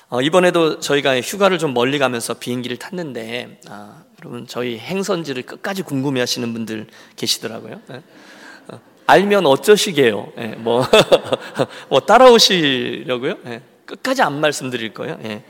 어, 0.09 0.21
이번에도 0.21 0.79
저희가 0.79 1.21
휴가를 1.21 1.59
좀 1.59 1.73
멀리 1.73 1.99
가면서 1.99 2.33
비행기를 2.33 2.77
탔는데 2.77 3.59
아, 3.69 4.01
여러분 4.21 4.47
저희 4.47 4.77
행선지를 4.79 5.43
끝까지 5.43 5.83
궁금해하시는 5.83 6.51
분들 6.51 6.87
계시더라고요. 7.15 7.79
네. 7.87 8.01
어, 8.69 8.79
알면 9.05 9.45
어쩌시게요? 9.45 10.33
네, 10.35 10.47
뭐, 10.57 10.83
뭐 11.89 11.99
따라오시려고요? 11.99 13.35
네, 13.43 13.61
끝까지 13.85 14.23
안 14.23 14.39
말씀드릴 14.41 14.93
거예요. 14.95 15.19
예. 15.25 15.43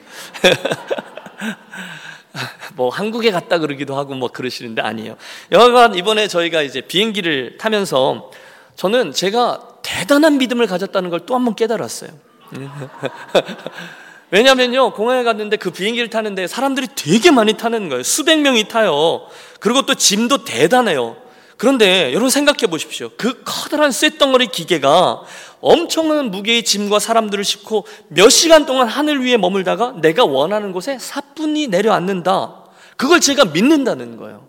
뭐 2.75 2.89
한국에 2.89 3.31
갔다 3.31 3.59
그러기도 3.59 3.97
하고 3.97 4.13
뭐 4.13 4.29
그러시는데 4.29 4.81
아니에요. 4.81 5.15
여하간 5.53 5.95
이번에 5.95 6.27
저희가 6.27 6.61
이제 6.61 6.81
비행기를 6.81 7.57
타면서 7.57 8.29
저는 8.75 9.13
제가 9.13 9.67
대단한 9.81 10.37
믿음을 10.37 10.67
가졌다는 10.67 11.09
걸 11.09 11.21
또 11.25 11.35
한 11.35 11.45
번 11.45 11.55
깨달았어요. 11.55 12.09
왜냐면요, 14.31 14.93
공항에 14.93 15.23
갔는데 15.23 15.57
그 15.57 15.71
비행기를 15.71 16.09
타는데 16.09 16.47
사람들이 16.47 16.87
되게 16.95 17.31
많이 17.31 17.53
타는 17.53 17.89
거예요. 17.89 18.03
수백 18.03 18.39
명이 18.39 18.67
타요. 18.67 19.27
그리고 19.59 19.83
또 19.83 19.95
짐도 19.95 20.43
대단해요. 20.43 21.17
그런데 21.57 22.11
여러분 22.13 22.29
생각해 22.29 22.67
보십시오. 22.67 23.09
그 23.17 23.43
커다란 23.43 23.91
쇳덩어리 23.91 24.47
기계가 24.47 25.23
엄청난 25.59 26.31
무게의 26.31 26.63
짐과 26.63 26.99
사람들을 26.99 27.43
싣고 27.43 27.85
몇 28.07 28.29
시간 28.29 28.65
동안 28.65 28.87
하늘 28.87 29.25
위에 29.25 29.35
머물다가 29.35 29.93
내가 29.99 30.23
원하는 30.23 30.71
곳에 30.71 30.97
사뿐히 30.99 31.67
내려앉는다. 31.67 32.63
그걸 32.95 33.19
제가 33.19 33.45
믿는다는 33.45 34.15
거예요. 34.15 34.47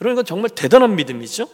이건 0.00 0.24
정말 0.24 0.50
대단한 0.50 0.94
믿음이죠? 0.94 1.48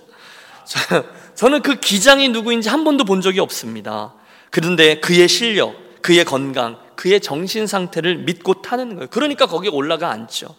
저는 1.37 1.63
그 1.63 1.77
기장이 1.77 2.29
누구인지 2.29 2.69
한 2.69 2.85
번도 2.85 3.05
본 3.05 3.23
적이 3.23 3.41
없습니다. 3.41 4.13
그런데 4.51 5.01
그의 5.01 5.27
실력, 5.27 5.75
그의 6.03 6.25
건강, 6.25 6.79
그의 6.97 7.21
정신 7.21 7.67
상태를 7.67 8.19
믿고 8.19 8.61
타는 8.63 8.97
거예요. 8.97 9.09
그러니까 9.11 9.47
거기에 9.47 9.71
올라가 9.71 10.11
앉죠. 10.11 10.55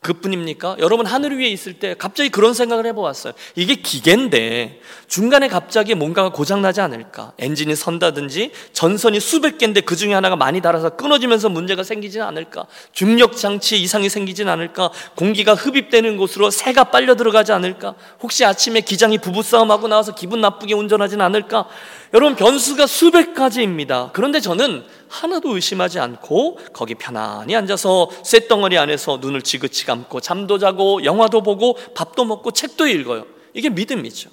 그뿐입니까? 0.00 0.76
여러분 0.78 1.06
하늘 1.06 1.36
위에 1.36 1.48
있을 1.48 1.74
때 1.74 1.96
갑자기 1.98 2.28
그런 2.28 2.54
생각을 2.54 2.86
해보았어요. 2.86 3.32
이게 3.56 3.74
기계인데 3.74 4.80
중간에 5.08 5.48
갑자기 5.48 5.94
뭔가가 5.96 6.28
고장나지 6.30 6.80
않을까? 6.80 7.32
엔진이 7.38 7.74
선다든지 7.74 8.52
전선이 8.72 9.18
수백 9.18 9.58
개인데 9.58 9.80
그 9.80 9.96
중에 9.96 10.14
하나가 10.14 10.36
많이 10.36 10.60
닳아서 10.60 10.90
끊어지면서 10.90 11.48
문제가 11.48 11.82
생기진 11.82 12.22
않을까? 12.22 12.66
중력 12.92 13.36
장치에 13.36 13.76
이상이 13.78 14.08
생기진 14.08 14.48
않을까? 14.48 14.90
공기가 15.16 15.54
흡입되는 15.54 16.16
곳으로 16.16 16.50
새가 16.50 16.84
빨려 16.84 17.16
들어가지 17.16 17.50
않을까? 17.50 17.96
혹시 18.22 18.44
아침에 18.44 18.82
기장이 18.82 19.18
부부싸움하고 19.18 19.88
나와서 19.88 20.14
기분 20.14 20.40
나쁘게 20.40 20.74
운전하진 20.74 21.20
않을까? 21.20 21.66
여러분 22.14 22.36
변수가 22.36 22.86
수백 22.86 23.34
가지입니다. 23.34 24.10
그런데 24.12 24.40
저는 24.40 24.84
하나도 25.08 25.54
의심하지 25.54 25.98
않고 25.98 26.58
거기 26.72 26.94
편안히 26.94 27.54
앉아서 27.54 28.10
쇳덩어리 28.24 28.78
안에서 28.78 29.18
눈을 29.20 29.42
지그치 29.42 29.84
감고 29.84 30.20
잠도 30.20 30.58
자고 30.58 31.04
영화도 31.04 31.42
보고 31.42 31.74
밥도 31.94 32.24
먹고 32.24 32.50
책도 32.52 32.86
읽어요. 32.86 33.26
이게 33.52 33.68
믿음이죠. 33.68 34.30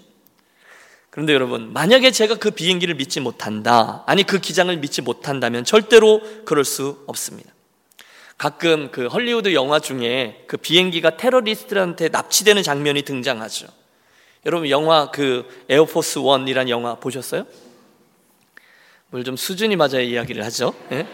그런데 1.09 1.33
여러분, 1.33 1.71
만약에 1.71 2.11
제가 2.11 2.35
그 2.35 2.51
비행기를 2.51 2.95
믿지 2.95 3.21
못한다, 3.21 4.03
아니 4.05 4.23
그 4.23 4.39
기장을 4.39 4.75
믿지 4.77 5.01
못한다면 5.01 5.63
절대로 5.63 6.21
그럴 6.43 6.65
수 6.65 7.03
없습니다. 7.07 7.53
가끔 8.37 8.91
그 8.91 9.07
헐리우드 9.07 9.53
영화 9.53 9.79
중에 9.79 10.43
그 10.47 10.57
비행기가 10.57 11.15
테러리스트들한테 11.15 12.09
납치되는 12.09 12.63
장면이 12.63 13.03
등장하죠. 13.03 13.67
여러분 14.45 14.69
영화 14.69 15.09
그 15.11 15.45
에어포스 15.69 16.19
원이란 16.19 16.69
영화 16.69 16.95
보셨어요? 16.95 17.45
뭘 19.09 19.23
좀 19.23 19.37
수준이 19.37 19.75
맞아야 19.77 20.01
이야기를 20.01 20.43
하죠. 20.45 20.73
예? 20.91 21.07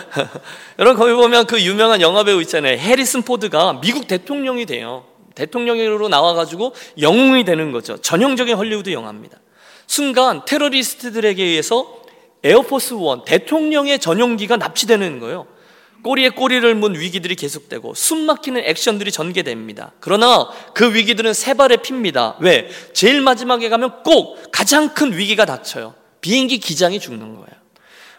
여러분 0.78 0.98
거기 0.98 1.14
보면 1.14 1.46
그 1.46 1.62
유명한 1.62 2.00
영화 2.00 2.24
배우 2.24 2.40
있잖아요. 2.42 2.76
해리슨 2.76 3.22
포드가 3.22 3.80
미국 3.80 4.08
대통령이 4.08 4.66
돼요. 4.66 5.04
대통령으로 5.36 6.08
나와가지고 6.08 6.74
영웅이 7.00 7.44
되는 7.44 7.70
거죠. 7.72 7.98
전형적인 7.98 8.56
헐리우드 8.56 8.92
영화입니다. 8.92 9.38
순간 9.86 10.44
테러리스트들에게 10.44 11.42
의해서 11.42 12.02
에어포스 12.42 12.94
원 12.94 13.24
대통령의 13.24 14.00
전용기가 14.00 14.56
납치되는 14.56 15.20
거예요. 15.20 15.46
꼬리에 16.02 16.30
꼬리를 16.30 16.74
문 16.74 16.94
위기들이 16.94 17.34
계속되고 17.34 17.94
숨막히는 17.94 18.62
액션들이 18.64 19.12
전개됩니다. 19.12 19.92
그러나 20.00 20.48
그 20.74 20.94
위기들은 20.94 21.34
세 21.34 21.54
발에 21.54 21.76
핍니다. 21.78 22.36
왜? 22.40 22.68
제일 22.92 23.20
마지막에 23.20 23.68
가면 23.68 24.02
꼭 24.02 24.50
가장 24.50 24.94
큰 24.94 25.16
위기가 25.16 25.44
닥쳐요. 25.44 25.94
비행기 26.20 26.58
기장이 26.58 27.00
죽는 27.00 27.34
거예요. 27.34 27.60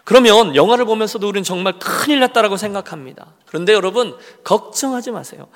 그러면 0.04 0.56
영화를 0.56 0.84
보면서도 0.84 1.28
우리는 1.28 1.44
정말 1.44 1.78
큰일 1.78 2.18
났다라고 2.20 2.56
생각합니다. 2.56 3.34
그런데 3.46 3.72
여러분, 3.72 4.16
걱정하지 4.42 5.12
마세요. 5.12 5.46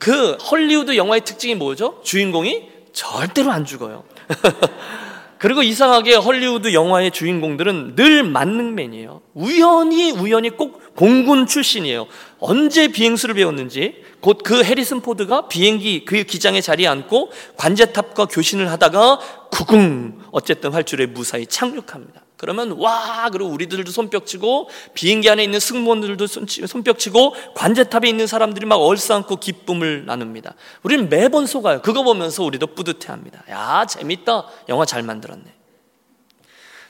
그 0.00 0.32
헐리우드 0.32 0.96
영화의 0.96 1.20
특징이 1.20 1.54
뭐죠? 1.54 2.00
주인공이 2.02 2.68
절대로 2.92 3.52
안 3.52 3.64
죽어요. 3.64 4.04
그리고 5.38 5.62
이상하게 5.62 6.14
헐리우드 6.14 6.72
영화의 6.72 7.10
주인공들은 7.10 7.96
늘 7.96 8.22
만능맨이에요. 8.24 9.20
우연히 9.34 10.10
우연히 10.10 10.50
꼭 10.50 10.80
공군 10.96 11.46
출신이에요. 11.46 12.06
언제 12.38 12.88
비행수를 12.88 13.34
배웠는지 13.34 14.02
곧 14.20 14.42
그 14.42 14.62
해리슨 14.62 15.00
포드가 15.00 15.48
비행기 15.48 16.04
그 16.04 16.24
기장에 16.24 16.60
자리에 16.60 16.86
앉고 16.86 17.30
관제탑과 17.56 18.26
교신을 18.26 18.70
하다가 18.70 19.18
구궁 19.50 20.20
어쨌든 20.32 20.72
활주로에 20.72 21.06
무사히 21.06 21.46
착륙합니다. 21.46 22.22
그러면 22.36 22.72
와 22.72 23.30
그리고 23.32 23.48
우리들도 23.50 23.90
손뼉치고 23.90 24.68
비행기 24.92 25.30
안에 25.30 25.44
있는 25.44 25.60
승무원들도 25.60 26.26
손뼉치고 26.26 27.34
관제탑에 27.54 28.08
있는 28.08 28.26
사람들이 28.26 28.66
막 28.66 28.76
얼싸안고 28.76 29.36
기쁨을 29.36 30.04
나눕니다. 30.04 30.54
우리는 30.82 31.08
매번 31.08 31.46
속아요. 31.46 31.80
그거 31.80 32.02
보면서 32.02 32.44
우리도 32.44 32.68
뿌듯해합니다. 32.68 33.44
야 33.50 33.86
재밌다. 33.86 34.46
영화 34.68 34.84
잘 34.84 35.02
만들었네. 35.02 35.53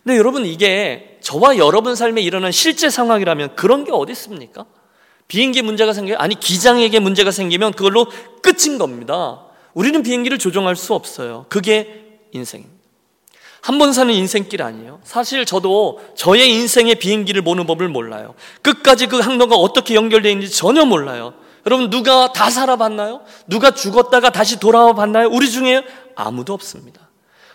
근데 0.04 0.18
여러분 0.18 0.44
이게 0.44 1.18
저와 1.22 1.56
여러분 1.56 1.96
삶에 1.96 2.20
일어난 2.20 2.52
실제 2.52 2.90
상황이라면 2.90 3.56
그런 3.56 3.84
게 3.84 3.90
어디 3.92 4.12
있습니까? 4.12 4.66
비행기 5.26 5.62
문제가 5.62 5.94
생겨 5.94 6.14
아니 6.16 6.38
기장에게 6.38 7.00
문제가 7.00 7.30
생기면 7.30 7.72
그걸로 7.72 8.06
끝인 8.42 8.76
겁니다. 8.78 9.46
우리는 9.72 10.02
비행기를 10.02 10.38
조종할 10.38 10.76
수 10.76 10.92
없어요. 10.94 11.46
그게 11.48 12.18
인생입니다. 12.32 12.74
한 13.62 13.78
번 13.78 13.94
사는 13.94 14.12
인생길 14.12 14.60
아니에요. 14.60 15.00
사실 15.04 15.46
저도 15.46 15.98
저의 16.14 16.50
인생의 16.50 16.96
비행기를 16.96 17.40
보는 17.40 17.66
법을 17.66 17.88
몰라요. 17.88 18.34
끝까지 18.60 19.06
그 19.06 19.20
항로가 19.20 19.56
어떻게 19.56 19.94
연결되어 19.94 20.30
있는지 20.32 20.54
전혀 20.54 20.84
몰라요. 20.84 21.32
여러분 21.64 21.88
누가 21.88 22.30
다 22.34 22.50
살아봤나요? 22.50 23.22
누가 23.46 23.70
죽었다가 23.70 24.28
다시 24.28 24.60
돌아와 24.60 24.92
봤나요? 24.92 25.30
우리 25.32 25.50
중에 25.50 25.82
아무도 26.14 26.52
없습니다. 26.52 27.03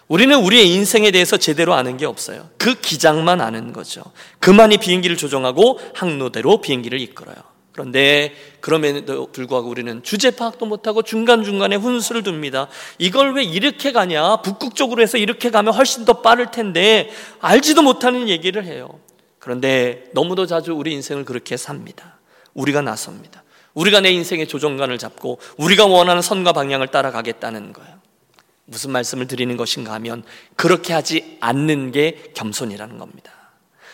우리는 0.10 0.36
우리의 0.36 0.68
인생에 0.74 1.12
대해서 1.12 1.38
제대로 1.38 1.76
아는 1.76 1.96
게 1.96 2.08
없어요. 2.08 2.50
그 2.58 2.74
기장만 2.74 3.42
아는 3.42 3.72
거죠. 3.74 4.02
그만이 4.40 4.80
비행기를 4.80 5.16
조종하고 5.16 5.80
항로대로 5.94 6.62
비행기를 6.62 7.00
이끌어요. 7.00 7.36
그런데 7.72 8.34
그럼에도 8.60 9.32
불구하고 9.32 9.70
우리는 9.70 10.02
주제 10.02 10.32
파악도 10.32 10.66
못하고 10.66 11.04
중간중간에 11.04 11.76
훈수를 11.76 12.24
둡니다. 12.26 12.68
이걸 12.98 13.36
왜 13.36 13.44
이렇게 13.44 13.92
가냐? 13.92 14.38
북극 14.42 14.76
쪽으로 14.76 15.04
해서 15.04 15.20
이렇게 15.20 15.52
가면 15.52 15.76
훨씬 15.76 16.06
더 16.06 16.22
빠를 16.22 16.50
텐데 16.50 17.12
알지도 17.40 17.84
못하는 17.84 18.28
얘기를 18.28 18.66
해요. 18.66 19.00
그런데 19.38 20.06
너무도 20.14 20.48
자주 20.48 20.74
우리 20.74 20.92
인생을 20.92 21.24
그렇게 21.24 21.56
삽니다. 21.56 22.18
우리가 22.56 22.82
나섭니다. 22.82 23.44
우리가 23.76 24.02
내 24.02 24.10
인생의 24.10 24.48
조정관을 24.48 24.98
잡고 24.98 25.40
우리가 25.58 25.86
원하는 25.86 26.24
선과 26.24 26.52
방향을 26.54 26.88
따라가겠다는 26.88 27.74
거예요. 27.74 27.99
무슨 28.70 28.92
말씀을 28.92 29.28
드리는 29.28 29.56
것인가 29.58 29.94
하면 29.94 30.24
그렇게 30.56 30.94
하지 30.94 31.38
않는 31.40 31.92
게 31.92 32.32
겸손이라는 32.36 32.98
겁니다. 32.98 33.32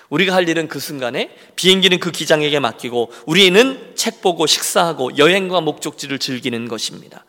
우리가 0.10 0.36
할 0.36 0.48
일은 0.48 0.68
그 0.68 0.80
순간에 0.80 1.36
비행기는 1.56 2.00
그 2.00 2.12
기장에게 2.12 2.60
맡기고 2.60 3.12
우리는 3.26 3.94
책 3.96 4.22
보고 4.22 4.46
식사하고 4.46 5.18
여행과 5.18 5.62
목적지를 5.62 6.20
즐기는 6.20 6.68
것입니다. 6.68 7.26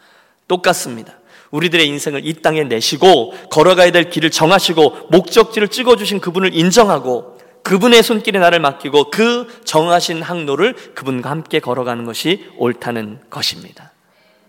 똑같습니다. 0.49 1.19
우리들의 1.51 1.87
인생을 1.87 2.27
이 2.27 2.35
땅에 2.35 2.65
내시고 2.65 3.33
걸어가야 3.51 3.93
될 3.93 4.11
길을 4.11 4.31
정하시고 4.31 5.09
목적지를 5.11 5.69
찍어주신 5.69 6.21
그분을 6.21 6.55
인정하고 6.55 7.39
그분의 7.63 8.03
손길에 8.03 8.39
나를 8.39 8.61
맡기고 8.61 9.11
그 9.11 9.47
정하신 9.65 10.23
항로를 10.23 10.75
그분과 10.95 11.31
함께 11.31 11.61
걸어가는 11.61 12.05
것이 12.05 12.47
옳다는 12.59 13.21
것입니다. 13.31 13.93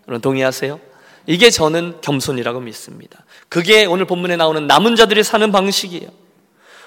여러분 0.08 0.22
동의하세요? 0.22 0.80
이게 1.28 1.50
저는 1.50 2.00
겸손이라고 2.02 2.62
믿습니다. 2.62 3.24
그게 3.50 3.86
오늘 3.86 4.06
본문에 4.06 4.38
나오는 4.38 4.66
남은 4.66 4.96
자들이 4.96 5.24
사는 5.24 5.52
방식이에요. 5.52 6.10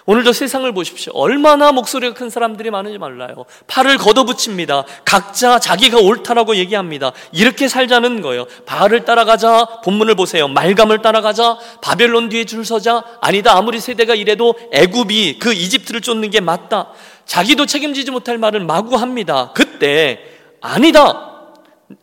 오늘도 0.06 0.32
세상을 0.32 0.72
보십시오. 0.72 1.12
얼마나 1.14 1.72
목소리가 1.72 2.14
큰 2.14 2.30
사람들이 2.30 2.70
많은지 2.70 2.98
몰라요. 2.98 3.44
팔을 3.66 3.98
걷어붙입니다. 3.98 4.84
각자 5.04 5.58
자기가 5.58 5.98
옳다라고 5.98 6.56
얘기합니다. 6.56 7.12
이렇게 7.32 7.68
살자는 7.68 8.22
거예요. 8.22 8.46
바알을 8.66 9.04
따라가자. 9.04 9.82
본문을 9.84 10.14
보세요. 10.14 10.48
말감을 10.48 11.02
따라가자. 11.02 11.58
바벨론 11.82 12.30
뒤에 12.30 12.44
줄 12.44 12.64
서자. 12.64 13.04
아니다. 13.20 13.56
아무리 13.56 13.78
세대가 13.78 14.14
이래도 14.14 14.54
애굽이 14.72 15.38
그 15.38 15.52
이집트를 15.52 16.00
쫓는 16.00 16.30
게 16.30 16.40
맞다. 16.40 16.88
자기도 17.26 17.66
책임지지 17.66 18.10
못할 18.10 18.38
말을 18.38 18.60
마구 18.60 18.96
합니다. 18.96 19.52
그때 19.54 20.18
아니다. 20.62 21.29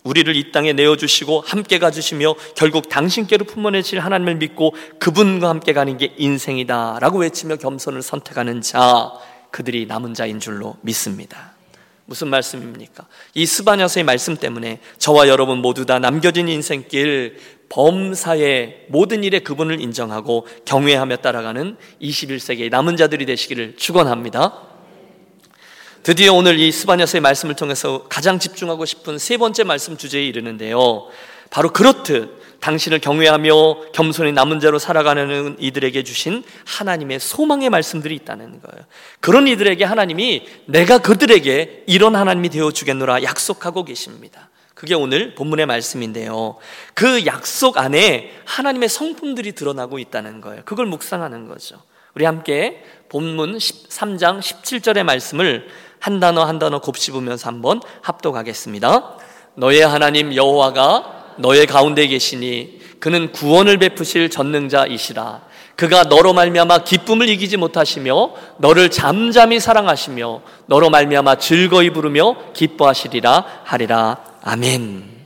우리를 0.04 0.36
이 0.36 0.52
땅에 0.52 0.74
내어주시고 0.74 1.42
함께 1.42 1.80
가주시며 1.80 2.36
결국 2.56 2.90
당신께로 2.90 3.46
품어내실 3.46 4.00
하나님을 4.00 4.36
믿고 4.36 4.74
그분과 5.00 5.50
함께 5.50 5.74
가는 5.74 5.98
게 5.98 6.14
인생이다 6.18 7.00
라고 7.00 7.20
외치며 7.20 7.58
겸손을 7.58 8.02
선택하는 8.02 8.62
자 8.62 9.12
그들이 9.52 9.86
남은 9.86 10.14
자인 10.14 10.40
줄로 10.40 10.76
믿습니다 10.82 11.58
무슨 12.06 12.30
말씀입니까? 12.30 13.06
이 13.34 13.46
스바냐서의 13.46 14.06
말씀 14.06 14.38
때문에 14.38 14.80
저와 14.98 15.28
여러분 15.28 15.60
모두 15.60 15.86
다 15.86 16.00
남겨진 16.00 16.48
인생길 16.48 17.38
범사의 17.70 18.86
모든 18.88 19.26
일에 19.26 19.40
그분을 19.40 19.82
인정하고 19.82 20.48
경외하며 20.64 21.18
따라가는 21.18 21.76
21세기의 22.02 22.70
남은 22.72 22.96
자들이 22.96 23.26
되시기를 23.26 23.76
축원합니다. 23.76 24.67
드디어 26.08 26.32
오늘 26.32 26.58
이 26.58 26.72
스바냐서의 26.72 27.20
말씀을 27.20 27.58
통해서 27.58 28.06
가장 28.08 28.40
집중하고 28.40 28.86
싶은 28.86 29.18
세 29.18 29.36
번째 29.36 29.66
말씀 29.66 29.98
주제에 29.98 30.26
이르는데요. 30.26 31.10
바로 31.50 31.74
그렇듯 31.74 32.62
당신을 32.62 33.00
경외하며 33.00 33.92
겸손히 33.92 34.32
남은 34.32 34.62
자로 34.62 34.80
살아가는 34.80 35.58
이들에게 35.60 36.04
주신 36.04 36.46
하나님의 36.66 37.20
소망의 37.20 37.70
말씀들이 37.70 38.16
있다는 38.16 38.62
거예요. 38.62 38.86
그런 39.20 39.50
이들에게 39.50 39.84
하나님이 39.84 40.48
내가 40.68 41.00
그들에게 41.00 41.84
이런 41.88 42.16
하나님이 42.16 42.52
되어 42.52 42.72
주겠노라 42.72 43.24
약속하고 43.24 43.84
계십니다. 43.84 44.50
그게 44.76 44.96
오늘 44.96 45.36
본문의 45.36 45.66
말씀인데요. 45.66 46.56
그 46.94 47.26
약속 47.26 47.78
안에 47.78 48.32
하나님의 48.46 48.88
성품들이 48.88 49.52
드러나고 49.56 50.00
있다는 50.00 50.40
거예요. 50.40 50.62
그걸 50.64 50.86
묵상하는 50.86 51.50
거죠. 51.50 51.82
우리 52.18 52.24
함께 52.26 52.82
본문 53.10 53.58
13장 53.58 54.40
17절의 54.40 55.04
말씀을 55.04 55.68
한 56.00 56.20
단어 56.20 56.44
한 56.44 56.60
단어 56.60 56.80
곱씹으면서 56.80 57.48
한번 57.48 57.82
합독하겠습니다. 58.02 59.18
너의 59.56 59.82
하나님 59.82 60.36
여호와가 60.36 61.36
너의 61.38 61.66
가운데 61.66 62.08
계시니 62.08 62.80
그는 63.00 63.32
구원을 63.32 63.78
베푸실 63.78 64.30
전능자이시라. 64.30 65.48
그가 65.76 66.04
너로 66.04 66.34
말미암아 66.34 66.80
기쁨을 66.80 67.30
이기지 67.30 67.58
못하시며 67.58 68.32
너를 68.58 68.90
잠잠히 68.90 69.60
사랑하시며 69.60 70.42
너로 70.66 70.90
말미암아 70.90 71.36
즐거이 71.36 71.92
부르며 71.92 72.36
기뻐하시리라 72.54 73.62
하리라. 73.64 74.18
아멘. 74.42 75.18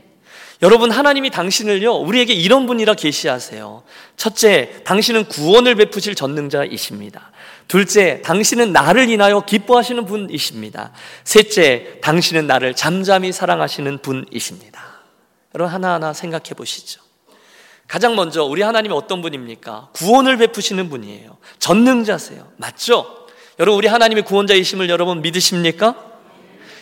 여러분 0.61 0.91
하나님이 0.91 1.29
당신을요 1.31 1.93
우리에게 1.95 2.33
이런 2.33 2.67
분이라 2.67 2.93
계시하세요. 2.95 3.83
첫째, 4.17 4.81
당신은 4.83 5.25
구원을 5.25 5.75
베푸실 5.75 6.13
전능자이십니다. 6.13 7.31
둘째, 7.71 8.21
당신은 8.21 8.73
나를 8.73 9.09
인하여 9.09 9.39
기뻐하시는 9.39 10.05
분이십니다. 10.05 10.91
셋째, 11.23 12.01
당신은 12.01 12.45
나를 12.45 12.73
잠잠히 12.73 13.31
사랑하시는 13.31 13.99
분이십니다. 13.99 14.83
여러분 15.55 15.73
하나하나 15.73 16.11
생각해 16.11 16.49
보시죠. 16.57 16.99
가장 17.87 18.17
먼저 18.17 18.43
우리 18.43 18.61
하나님이 18.61 18.93
어떤 18.93 19.21
분입니까? 19.21 19.91
구원을 19.93 20.35
베푸시는 20.35 20.89
분이에요. 20.89 21.37
전능자세요. 21.59 22.45
맞죠? 22.57 23.25
여러분 23.57 23.77
우리 23.77 23.87
하나님의 23.87 24.25
구원자이심을 24.25 24.89
여러분 24.89 25.21
믿으십니까? 25.21 26.10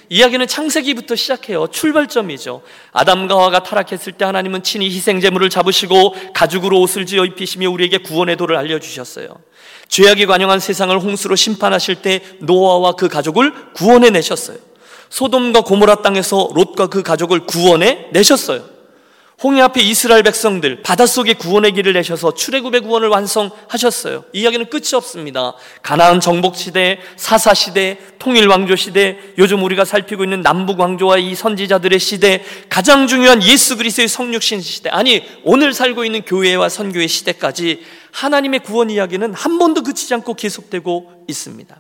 이야기는 0.10 0.48
창세기부터 0.48 1.16
시작해요. 1.16 1.68
출발점이죠. 1.68 2.62
아담과 2.92 3.36
하와가 3.36 3.64
타락했을 3.64 4.14
때 4.14 4.26
하나님은 4.26 4.64
친히 4.64 4.88
희생제물을 4.88 5.50
잡으시고 5.50 6.16
가죽으로 6.34 6.82
옷을 6.82 7.06
지어 7.06 7.26
입히시며 7.26 7.70
우리에게 7.70 8.00
구원의 8.00 8.36
도를 8.36 8.58
알려주셨어요. 8.58 9.28
죄악이 9.88 10.26
관영한 10.26 10.60
세상을 10.60 10.98
홍수로 11.00 11.36
심판하실 11.36 12.02
때 12.02 12.24
노아와 12.40 12.94
그 12.94 13.08
가족을 13.08 13.74
구원해 13.74 14.10
내셨어요. 14.10 14.58
소돔과 15.10 15.62
고모라 15.62 16.02
땅에서 16.02 16.50
롯과 16.54 16.88
그 16.88 17.04
가족을 17.04 17.42
구원해 17.42 18.08
내셨어요. 18.12 18.79
홍해 19.42 19.62
앞에 19.62 19.82
이스라엘 19.82 20.24
백성들 20.24 20.82
바닷속에 20.82 21.34
구원의 21.34 21.72
길을 21.72 21.94
내셔서 21.94 22.34
출애굽의 22.34 22.82
구원을 22.82 23.08
완성하셨어요. 23.08 24.26
이야기는 24.34 24.70
끝이 24.70 24.90
없습니다. 24.96 25.54
가나안 25.82 26.20
정복 26.20 26.58
시대, 26.58 27.00
사사 27.16 27.54
시대, 27.54 27.98
통일 28.20 28.48
왕조 28.48 28.76
시대, 28.76 29.18
요즘 29.38 29.64
우리가 29.64 29.86
살피고 29.86 30.26
있는 30.26 30.42
남북 30.42 30.82
왕조와 30.82 31.20
이 31.20 31.36
선지자들의 31.36 32.00
시대, 32.00 32.44
가장 32.68 33.08
중요한 33.08 33.42
예수 33.42 33.78
그리스도의 33.78 34.10
성육신 34.10 34.60
시대, 34.60 34.90
아니 34.90 35.24
오늘 35.46 35.74
살고 35.74 36.04
있는 36.04 36.22
교회와 36.24 36.68
선교의 36.68 37.08
시대까지 37.08 37.86
하나님의 38.12 38.60
구원 38.60 38.90
이야기는 38.90 39.34
한 39.34 39.58
번도 39.58 39.84
그치지 39.84 40.14
않고 40.16 40.34
계속되고 40.34 41.26
있습니다. 41.30 41.80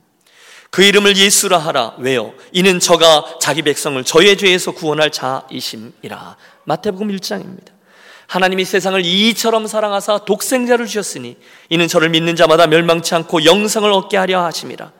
그 0.69 0.83
이름을 0.83 1.17
예수라 1.17 1.57
하라. 1.57 1.95
왜요? 1.97 2.33
이는 2.51 2.79
저가 2.79 3.39
자기 3.39 3.61
백성을 3.61 4.01
저의 4.03 4.37
죄에서 4.37 4.71
구원할 4.71 5.11
자이심이라. 5.11 6.37
마태복음 6.65 7.07
1장입니다. 7.09 7.79
하나님이 8.27 8.63
세상을 8.63 9.03
이처럼 9.03 9.65
사랑하사 9.65 10.19
독생자를 10.19 10.85
주셨으니 10.85 11.37
이는 11.69 11.87
저를 11.87 12.09
믿는 12.09 12.35
자마다 12.35 12.67
멸망치 12.67 13.15
않고 13.15 13.45
영생을 13.45 13.91
얻게 13.91 14.17
하려 14.17 14.45
하심이라. 14.45 14.91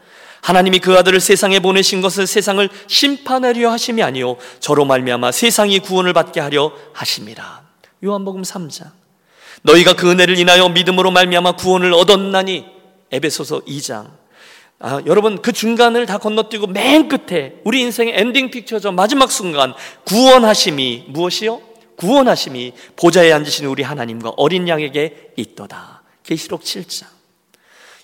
하나님이 0.41 0.79
그 0.79 0.97
아들을 0.97 1.19
세상에 1.19 1.59
보내신 1.59 2.01
것은 2.01 2.25
세상을 2.25 2.67
심판하려 2.87 3.69
하심이 3.71 4.01
아니요 4.01 4.37
저로 4.59 4.85
말미암아 4.85 5.31
세상이 5.31 5.79
구원을 5.79 6.13
받게 6.13 6.39
하려 6.39 6.71
하심이라. 6.93 7.61
요한복음 8.03 8.41
3장. 8.41 8.87
너희가 9.61 9.93
그 9.93 10.09
은혜를 10.09 10.39
인하여 10.39 10.69
믿음으로 10.69 11.11
말미암아 11.11 11.51
구원을 11.51 11.93
얻었나니 11.93 12.65
에베소서 13.11 13.61
2장. 13.65 14.07
아, 14.79 15.01
여러분 15.05 15.41
그 15.41 15.51
중간을 15.51 16.05
다 16.05 16.17
건너뛰고 16.17 16.67
맨 16.67 17.09
끝에 17.09 17.55
우리 17.65 17.81
인생의 17.81 18.13
엔딩 18.15 18.49
픽처죠. 18.49 18.93
마지막 18.93 19.31
순간 19.31 19.73
구원하심이 20.05 21.05
무엇이요? 21.09 21.61
구원하심이 21.97 22.73
보좌에 22.95 23.33
앉으신 23.33 23.65
우리 23.65 23.83
하나님과 23.83 24.33
어린 24.37 24.69
양에게 24.69 25.33
있도다. 25.35 26.03
계시록 26.23 26.61
7장. 26.61 27.05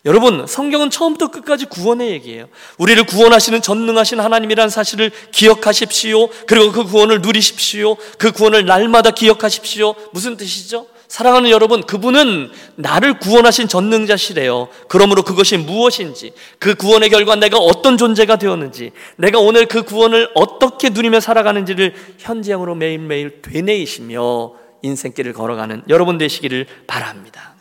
여러분, 0.04 0.46
성경은 0.46 0.92
처음부터 0.92 1.32
끝까지 1.32 1.66
구원의 1.66 2.12
얘기예요. 2.12 2.48
우리를 2.78 3.04
구원하시는 3.06 3.60
전능하신 3.62 4.20
하나님이라는 4.20 4.70
사실을 4.70 5.12
기억하십시오. 5.32 6.28
그리고 6.46 6.72
그 6.72 6.84
구원을 6.84 7.22
누리십시오. 7.22 7.96
그 8.20 8.32
구원을 8.32 8.66
날마다 8.66 9.12
기억하십시오. 9.12 9.96
무슨 10.12 10.38
뜻이죠? 10.38 10.88
사랑하는 11.08 11.50
여러분, 11.50 11.84
그분은 11.84 12.50
나를 12.76 13.20
구원하신 13.20 13.68
전능자시래요. 13.68 14.70
그러므로 14.88 15.24
그것이 15.24 15.58
무엇인지, 15.58 16.34
그 16.60 16.76
구원의 16.76 17.10
결과 17.10 17.36
내가 17.36 17.58
어떤 17.58 17.98
존재가 17.98 18.38
되었는지, 18.38 18.92
내가 19.18 19.40
오늘 19.40 19.66
그 19.68 19.84
구원을 19.84 20.30
어떻게 20.34 20.90
누리며 20.90 21.20
살아가는지를 21.20 21.94
현재형으로 22.18 22.76
매일매일 22.76 23.42
되뇌이시며 23.42 24.54
인생길을 24.82 25.34
걸어가는 25.34 25.84
여러분 25.90 26.18
되시기를 26.18 26.68
바랍니다. 26.88 27.56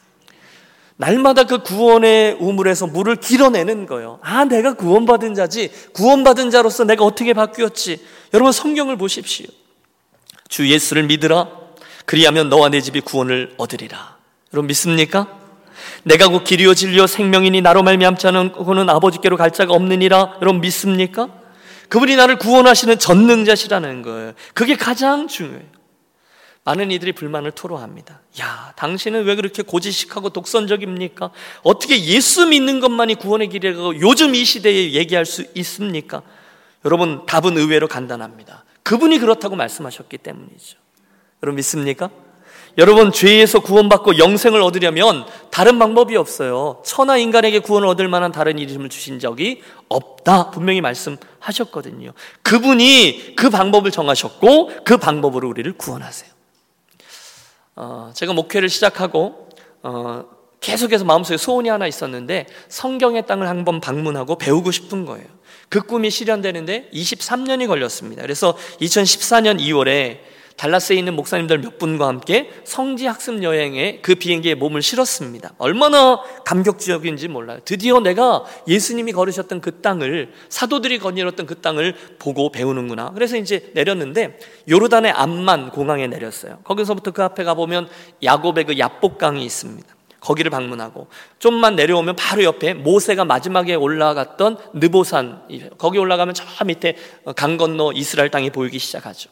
날마다 0.97 1.45
그 1.45 1.63
구원의 1.63 2.37
우물에서 2.39 2.87
물을 2.87 3.17
길어내는 3.17 3.87
거예요. 3.87 4.21
아, 4.23 4.45
내가 4.45 4.75
구원받은 4.75 5.35
자지. 5.35 5.71
구원받은 5.93 6.51
자로서 6.51 6.85
내가 6.85 7.05
어떻게 7.05 7.33
바뀌었지. 7.33 8.01
여러분 8.33 8.53
성경을 8.53 8.97
보십시오. 8.97 9.47
주 10.49 10.69
예수를 10.69 11.05
믿으라. 11.05 11.64
그리하면 12.05 12.49
너와 12.49 12.69
내 12.69 12.81
집이 12.81 13.01
구원을 13.01 13.55
얻으리라. 13.57 14.17
여러분 14.53 14.69
믿습니까? 14.69 15.39
내가 16.05 16.29
곧 16.29 16.45
길이요 16.45 16.75
진리요 16.75 17.07
생명이니 17.07 17.63
나로 17.63 17.83
말미암지 17.83 18.27
않은 18.29 18.53
그는 18.53 18.89
아버지께로 18.91 19.37
갈 19.37 19.51
자가 19.51 19.73
없느니라. 19.73 20.39
여러분 20.41 20.61
믿습니까? 20.61 21.29
그분이 21.89 22.17
나를 22.17 22.39
구원하시는 22.39 22.99
전능자시라는 22.99 24.03
거예요. 24.03 24.33
그게 24.55 24.77
가장 24.77 25.29
중요해요. 25.29 25.75
많은 26.65 26.91
이들이 26.91 27.13
불만을 27.13 27.53
토로합니다. 27.53 28.23
야, 28.41 28.73
당신은 28.77 29.25
왜 29.25 29.35
그렇게 29.35 29.63
고지식하고 29.63 30.31
독선적입니까? 30.31 31.31
어떻게 31.63 32.03
예수 32.05 32.47
믿는 32.47 32.81
것만이 32.81 33.17
구원의 33.17 33.51
길이라고 33.51 34.01
요즘 34.01 34.35
이 34.35 34.45
시대에 34.45 34.93
얘기할 34.93 35.27
수 35.27 35.45
있습니까? 35.55 36.23
여러분, 36.87 37.27
답은 37.27 37.59
의외로 37.59 37.87
간단합니다. 37.87 38.65
그분이 38.83 39.19
그렇다고 39.19 39.57
말씀하셨기 39.57 40.19
때문이죠. 40.19 40.79
여러분 41.45 41.57
믿습니까? 41.57 42.09
여러분 42.79 43.13
죄에서 43.13 43.61
구원받고 43.61 44.19
영생을 44.19 44.63
얻으려면 44.63 45.27
다른 45.51 45.79
방법이 45.79 46.17
없어요. 46.17 46.83
천하 46.85 47.19
인간에게 47.19 47.59
구원을 47.59 47.87
얻을 47.87 48.09
만한 48.09 48.33
다른 48.33 48.59
이름을 48.59 48.89
주신 48.89 49.19
적이 49.19 49.63
없다. 49.91 50.51
분명히 50.51 50.81
말씀하셨거든요. 50.81 52.13
그분이 52.43 53.35
그 53.37 53.51
방법을 53.51 53.91
정하셨고 53.91 54.85
그 54.85 54.97
방법으로 54.97 55.49
우리를 55.49 55.71
구원하세요. 55.75 56.31
어, 57.77 58.11
제가 58.15 58.33
목회를 58.33 58.71
시작하고 58.71 59.51
어, 59.83 60.25
계속해서 60.61 61.05
마음속에 61.05 61.37
소원이 61.37 61.69
하나 61.69 61.87
있었는데 61.87 62.47
성경의 62.69 63.27
땅을 63.27 63.47
한번 63.49 63.81
방문하고 63.81 64.39
배우고 64.39 64.71
싶은 64.71 65.05
거예요. 65.05 65.27
그 65.69 65.83
꿈이 65.83 66.11
실현되는데 66.11 66.91
23년이 66.93 67.67
걸렸습니다. 67.67 68.23
그래서 68.23 68.57
2014년 68.81 69.61
2월에 69.61 70.35
달라스에 70.57 70.97
있는 70.97 71.15
목사님들 71.15 71.59
몇 71.59 71.79
분과 71.79 72.07
함께 72.07 72.51
성지 72.65 73.07
학습 73.07 73.43
여행에 73.43 74.01
그 74.03 74.15
비행기에 74.15 74.55
몸을 74.55 74.83
실었습니다. 74.83 75.53
얼마나 75.59 76.23
감격적인지 76.45 77.29
몰라요. 77.29 77.59
드디어 77.65 78.01
내가 78.01 78.45
예수님이 78.69 79.13
걸으셨던 79.13 79.61
그 79.61 79.81
땅을 79.81 80.33
사도들이 80.49 80.99
거닐었던 80.99 81.47
그 81.47 81.61
땅을 81.61 81.95
보고 82.19 82.51
배우는구나. 82.51 83.13
그래서 83.15 83.37
이제 83.37 83.71
내렸는데 83.75 84.39
요르단의 84.71 85.13
암만 85.13 85.71
공항에 85.71 86.07
내렸어요. 86.07 86.61
거기서부터 86.65 87.11
그 87.11 87.23
앞에 87.23 87.43
가 87.45 87.55
보면 87.55 87.89
야곱의 88.23 88.65
그 88.65 88.79
야복강이 88.79 89.45
있습니다. 89.45 89.95
거기를 90.21 90.51
방문하고 90.51 91.09
좀만 91.39 91.77
내려오면 91.77 92.17
바로 92.17 92.45
옆에 92.45 92.73
모세가 92.73 93.27
마지막에 93.27 93.75
올라갔던 93.75 94.57
느보산 94.73 95.43
거기 95.77 95.99
올라가면 95.99 96.33
저 96.33 96.65
밑에 96.65 96.97
강 97.37 97.59
건너 97.59 97.93
이스라엘 97.93 98.31
땅이 98.31 98.51
보이기 98.51 98.79
시작하죠. 98.79 99.29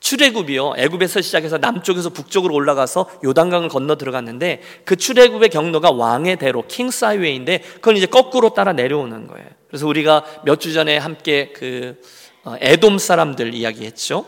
출애굽이요. 0.00 0.74
애굽에서 0.76 1.20
시작해서 1.20 1.58
남쪽에서 1.58 2.10
북쪽으로 2.10 2.54
올라가서 2.54 3.10
요단강을 3.24 3.68
건너 3.68 3.96
들어갔는데 3.96 4.62
그 4.84 4.96
출애굽의 4.96 5.48
경로가 5.48 5.90
왕의 5.92 6.36
대로 6.36 6.64
킹스 6.66 7.04
하이웨이인데 7.04 7.62
그건 7.74 7.96
이제 7.96 8.06
거꾸로 8.06 8.50
따라 8.50 8.72
내려오는 8.72 9.26
거예요. 9.26 9.46
그래서 9.68 9.86
우리가 9.86 10.24
몇 10.44 10.60
주 10.60 10.72
전에 10.72 10.96
함께 10.96 11.52
그 11.54 12.00
어, 12.44 12.56
에돔 12.60 12.98
사람들 12.98 13.54
이야기했죠. 13.54 14.24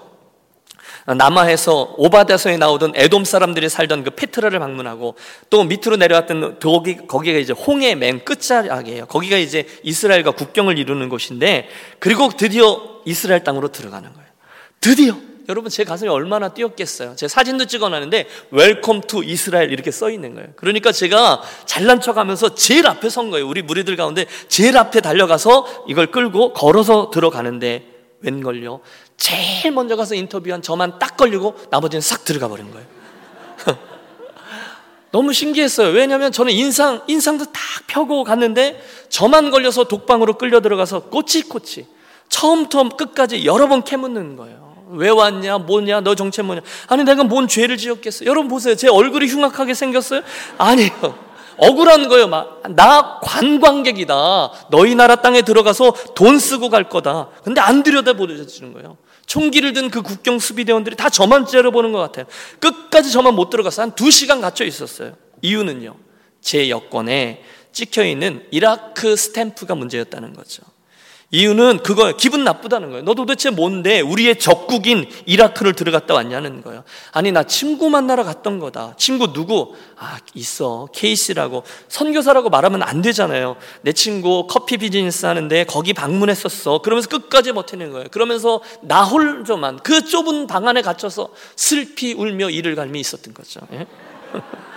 남아에서 1.16 1.94
오바다서에 1.96 2.58
나오던 2.58 2.92
에돔 2.94 3.24
사람들이 3.24 3.68
살던 3.68 4.04
그 4.04 4.10
페트라를 4.10 4.58
방문하고 4.58 5.14
또 5.48 5.64
밑으로 5.64 5.96
내려왔던 5.96 6.58
거기 6.58 6.96
거기가 7.06 7.38
이제 7.38 7.52
홍해 7.52 7.94
맨 7.94 8.24
끝자락이에요. 8.24 9.06
거기가 9.06 9.38
이제 9.38 9.66
이스라엘과 9.84 10.32
국경을 10.32 10.78
이루는 10.78 11.08
곳인데 11.08 11.68
그리고 11.98 12.28
드디어 12.36 13.00
이스라엘 13.06 13.42
땅으로 13.42 13.68
들어가는 13.68 14.12
거예요. 14.12 14.28
드디어 14.80 15.16
여러분 15.48 15.70
제 15.70 15.82
가슴이 15.82 16.10
얼마나 16.10 16.50
뛰었겠어요. 16.50 17.16
제 17.16 17.26
사진도 17.26 17.64
찍어놨는데 17.64 18.28
Welcome 18.50 19.02
to 19.02 19.24
Israel 19.24 19.72
이렇게 19.72 19.90
써 19.90 20.10
있는 20.10 20.34
거예요. 20.34 20.48
그러니까 20.56 20.92
제가 20.92 21.42
잘난 21.64 22.02
척하면서 22.02 22.54
제일 22.54 22.86
앞에 22.86 23.08
선 23.08 23.30
거예요. 23.30 23.48
우리 23.48 23.62
무리들 23.62 23.96
가운데 23.96 24.26
제일 24.48 24.76
앞에 24.76 25.00
달려가서 25.00 25.86
이걸 25.88 26.10
끌고 26.10 26.52
걸어서 26.52 27.10
들어가는데 27.10 27.86
웬걸요? 28.20 28.80
제일 29.16 29.72
먼저 29.72 29.96
가서 29.96 30.14
인터뷰한 30.14 30.60
저만 30.60 30.98
딱 30.98 31.16
걸리고 31.16 31.54
나머지는 31.70 32.02
싹 32.02 32.26
들어가 32.26 32.48
버린 32.48 32.70
거예요. 32.70 32.86
너무 35.12 35.32
신기했어요. 35.32 35.88
왜냐하면 35.94 36.30
저는 36.30 36.52
인상 36.52 37.00
인상도 37.06 37.46
딱 37.46 37.62
펴고 37.86 38.22
갔는데 38.24 38.82
저만 39.08 39.50
걸려서 39.50 39.84
독방으로 39.84 40.36
끌려 40.36 40.60
들어가서 40.60 41.04
꼬치꼬치 41.04 41.86
처음부터 42.28 42.90
끝까지 42.90 43.46
여러 43.46 43.66
번 43.66 43.82
캐묻는 43.82 44.36
거예요. 44.36 44.68
왜 44.90 45.08
왔냐? 45.10 45.58
뭐냐? 45.58 46.00
너 46.00 46.14
정체 46.14 46.42
뭐냐? 46.42 46.62
아니 46.86 47.04
내가 47.04 47.24
뭔 47.24 47.46
죄를 47.48 47.76
지었겠어? 47.76 48.24
여러분 48.24 48.48
보세요. 48.48 48.74
제 48.74 48.88
얼굴이 48.88 49.26
흉악하게 49.26 49.74
생겼어요? 49.74 50.22
아니요. 50.56 51.28
억울한 51.58 52.08
거예요. 52.08 52.28
막, 52.28 52.62
나 52.76 53.18
관광객이다. 53.20 54.14
너희 54.70 54.94
나라 54.94 55.16
땅에 55.16 55.42
들어가서 55.42 55.92
돈 56.14 56.38
쓰고 56.38 56.70
갈 56.70 56.88
거다. 56.88 57.30
근데 57.42 57.60
안 57.60 57.82
들여다보여주는 57.82 58.72
거예요. 58.72 58.96
총기를 59.26 59.72
든 59.72 59.90
그 59.90 60.02
국경 60.02 60.38
수비대원들이 60.38 60.96
다 60.96 61.10
저만 61.10 61.46
째려보는 61.46 61.92
것 61.92 61.98
같아요. 61.98 62.26
끝까지 62.60 63.10
저만 63.10 63.34
못 63.34 63.50
들어갔어요. 63.50 63.84
한두 63.84 64.10
시간 64.10 64.40
갇혀 64.40 64.64
있었어요. 64.64 65.14
이유는요. 65.42 65.96
제 66.40 66.70
여권에 66.70 67.42
찍혀 67.72 68.04
있는 68.04 68.46
이라크 68.50 69.16
스탬프가 69.16 69.74
문제였다는 69.74 70.32
거죠. 70.34 70.62
이유는 71.30 71.82
그거예요. 71.82 72.16
기분 72.16 72.42
나쁘다는 72.42 72.88
거예요. 72.88 73.04
너 73.04 73.14
도대체 73.14 73.50
뭔데 73.50 74.00
우리의 74.00 74.38
적국인 74.38 75.06
이라크를 75.26 75.74
들어갔다 75.74 76.14
왔냐는 76.14 76.62
거예요. 76.62 76.84
아니 77.12 77.32
나 77.32 77.42
친구 77.42 77.90
만나러 77.90 78.24
갔던 78.24 78.58
거다. 78.58 78.94
친구 78.96 79.34
누구? 79.34 79.74
아 79.96 80.18
있어. 80.32 80.88
케이스라고. 80.94 81.64
선교사라고 81.88 82.48
말하면 82.48 82.82
안 82.82 83.02
되잖아요. 83.02 83.56
내 83.82 83.92
친구 83.92 84.46
커피 84.48 84.78
비즈니스 84.78 85.26
하는데 85.26 85.64
거기 85.64 85.92
방문했었어. 85.92 86.80
그러면서 86.80 87.10
끝까지 87.10 87.52
버티는 87.52 87.92
거예요. 87.92 88.06
그러면서 88.10 88.62
나 88.80 89.04
홀조만 89.04 89.80
그 89.80 90.04
좁은 90.04 90.46
방 90.46 90.66
안에 90.66 90.80
갇혀서 90.80 91.28
슬피 91.56 92.14
울며 92.14 92.48
이를 92.48 92.74
갈미 92.74 93.00
있었던 93.00 93.34
거죠. 93.34 93.60
예? 93.72 93.86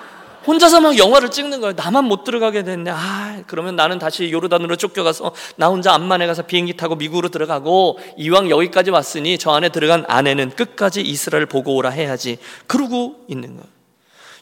혼자서 0.46 0.82
막 0.82 0.98
영화를 0.98 1.30
찍는 1.30 1.62
거예요. 1.62 1.74
나만 1.76 2.06
못 2.06 2.24
들어가게 2.24 2.64
됐네. 2.64 2.92
아, 2.92 3.44
그러면 3.48 3.76
나는 3.76 4.00
다시 4.00 4.32
요르단으로 4.32 4.76
쫓겨가서 4.76 5.34
나 5.56 5.68
혼자 5.68 5.94
암만에 5.94 6.26
가서 6.28 6.44
비행기 6.44 6.78
타고 6.78 6.96
미국으로 6.96 7.30
들어가고 7.30 8.00
이왕 8.18 8.50
여기까지 8.50 8.90
왔으니 8.90 9.38
저 9.38 9.52
안에 9.52 9.70
들어간 9.70 10.04
아내는 10.08 10.52
끝까지 10.52 11.02
이스라엘 11.02 11.46
보고 11.46 11.76
오라 11.76 11.90
해야지. 11.90 12.38
그러고 12.68 13.24
있는 13.28 13.56
거예요. 13.56 13.68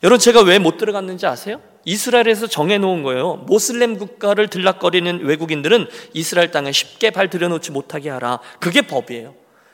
여러분 0.03 0.19
제가 0.19 0.41
왜 0.41 0.59
못 0.59 0.77
들어갔는지 0.77 1.25
아세요? 1.25 1.59
이스라엘에서 1.83 2.47
정해놓은 2.47 3.03
거예요. 3.03 3.43
모슬렘 3.47 3.97
국가를 3.97 4.47
들락거리는 4.47 5.25
외국인들은 5.25 5.88
이스라엘 6.13 6.51
땅에 6.51 6.71
쉽게 6.71 7.09
발 7.09 7.29
들여놓지 7.29 7.71
못하게 7.71 8.09
하라. 8.09 8.39
그게 8.59 8.81
법이에요. 8.81 9.33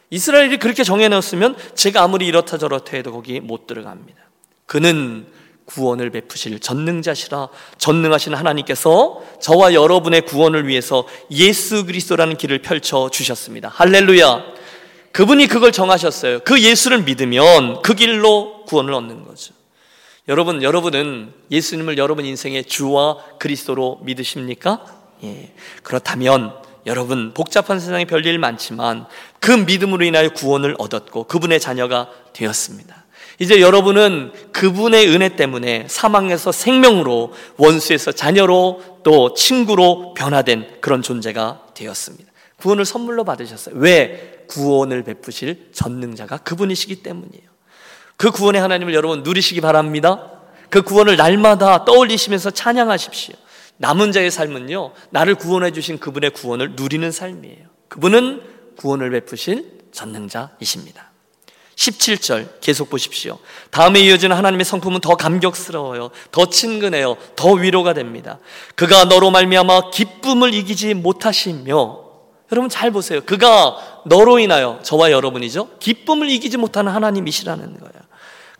이스라엘이 0.09 0.57
그렇게 0.57 0.83
정해놓았으면 0.83 1.55
제가 1.75 2.01
아무리 2.03 2.25
이렇다 2.27 2.57
저렇다 2.57 2.95
해도 2.97 3.11
거기 3.11 3.39
못 3.39 3.67
들어갑니다. 3.67 4.19
그는 4.65 5.27
구원을 5.65 6.11
베푸실 6.11 6.59
전능자시라 6.59 7.49
전능하신 7.77 8.33
하나님께서 8.33 9.21
저와 9.41 9.73
여러분의 9.73 10.21
구원을 10.21 10.67
위해서 10.67 11.07
예수 11.31 11.85
그리스도라는 11.85 12.37
길을 12.37 12.61
펼쳐 12.61 13.09
주셨습니다. 13.09 13.69
할렐루야. 13.69 14.43
그분이 15.11 15.47
그걸 15.47 15.71
정하셨어요. 15.71 16.39
그 16.39 16.61
예수를 16.61 17.03
믿으면 17.03 17.81
그 17.81 17.93
길로 17.95 18.63
구원을 18.65 18.93
얻는 18.93 19.25
거죠. 19.25 19.53
여러분, 20.27 20.61
여러분은 20.61 21.33
예수님을 21.51 21.97
여러분 21.97 22.25
인생의 22.25 22.65
주와 22.65 23.17
그리스도로 23.39 23.99
믿으십니까? 24.03 24.83
예. 25.23 25.53
그렇다면 25.83 26.53
여러분 26.85 27.33
복잡한 27.33 27.79
세상에 27.79 28.05
별일 28.05 28.37
많지만 28.39 29.05
그 29.39 29.51
믿음으로 29.51 30.03
인하여 30.03 30.29
구원을 30.29 30.75
얻었고 30.77 31.25
그분의 31.25 31.59
자녀가 31.59 32.09
되었습니다. 32.33 33.04
이제 33.39 33.59
여러분은 33.59 34.31
그분의 34.51 35.09
은혜 35.09 35.35
때문에 35.35 35.85
사망에서 35.89 36.51
생명으로 36.51 37.33
원수에서 37.57 38.11
자녀로 38.11 39.01
또 39.03 39.33
친구로 39.33 40.13
변화된 40.13 40.77
그런 40.81 41.01
존재가 41.01 41.67
되었습니다. 41.73 42.31
구원을 42.57 42.85
선물로 42.85 43.23
받으셨어요. 43.25 43.75
왜? 43.77 44.45
구원을 44.47 45.03
베푸실 45.03 45.69
전능자가 45.73 46.37
그분이시기 46.37 47.03
때문이에요. 47.03 47.43
그 48.17 48.31
구원의 48.31 48.61
하나님을 48.61 48.93
여러분 48.93 49.23
누리시기 49.23 49.59
바랍니다. 49.61 50.31
그 50.69 50.81
구원을 50.81 51.17
날마다 51.17 51.85
떠올리시면서 51.85 52.51
찬양하십시오. 52.51 53.35
남은 53.77 54.13
자의 54.13 54.31
삶은요, 54.31 54.93
나를 55.09 55.35
구원해 55.35 55.71
주신 55.71 55.99
그분의 55.99 56.29
구원을 56.31 56.71
누리는 56.75 57.11
삶이에요. 57.11 57.67
그분은 57.89 58.41
구원을 58.77 59.09
베푸실 59.11 59.79
전능자이십니다. 59.91 61.11
17절 61.75 62.61
계속 62.61 62.89
보십시오. 62.89 63.37
다음에 63.69 63.99
이어지는 63.99 64.35
하나님의 64.35 64.65
성품은 64.65 65.01
더 65.01 65.15
감격스러워요. 65.15 66.11
더 66.31 66.45
친근해요. 66.49 67.17
더 67.35 67.51
위로가 67.51 67.93
됩니다. 67.93 68.39
그가 68.75 69.05
너로 69.05 69.31
말미암아 69.31 69.91
기쁨을 69.91 70.53
이기지 70.53 70.93
못하시며 70.93 72.05
여러분 72.51 72.69
잘 72.69 72.91
보세요. 72.91 73.21
그가 73.25 73.77
너로 74.05 74.39
인하여 74.39 74.79
저와 74.83 75.11
여러분이죠. 75.11 75.77
기쁨을 75.79 76.29
이기지 76.29 76.57
못하는 76.57 76.91
하나님이시라는 76.91 77.79
거예요. 77.79 77.94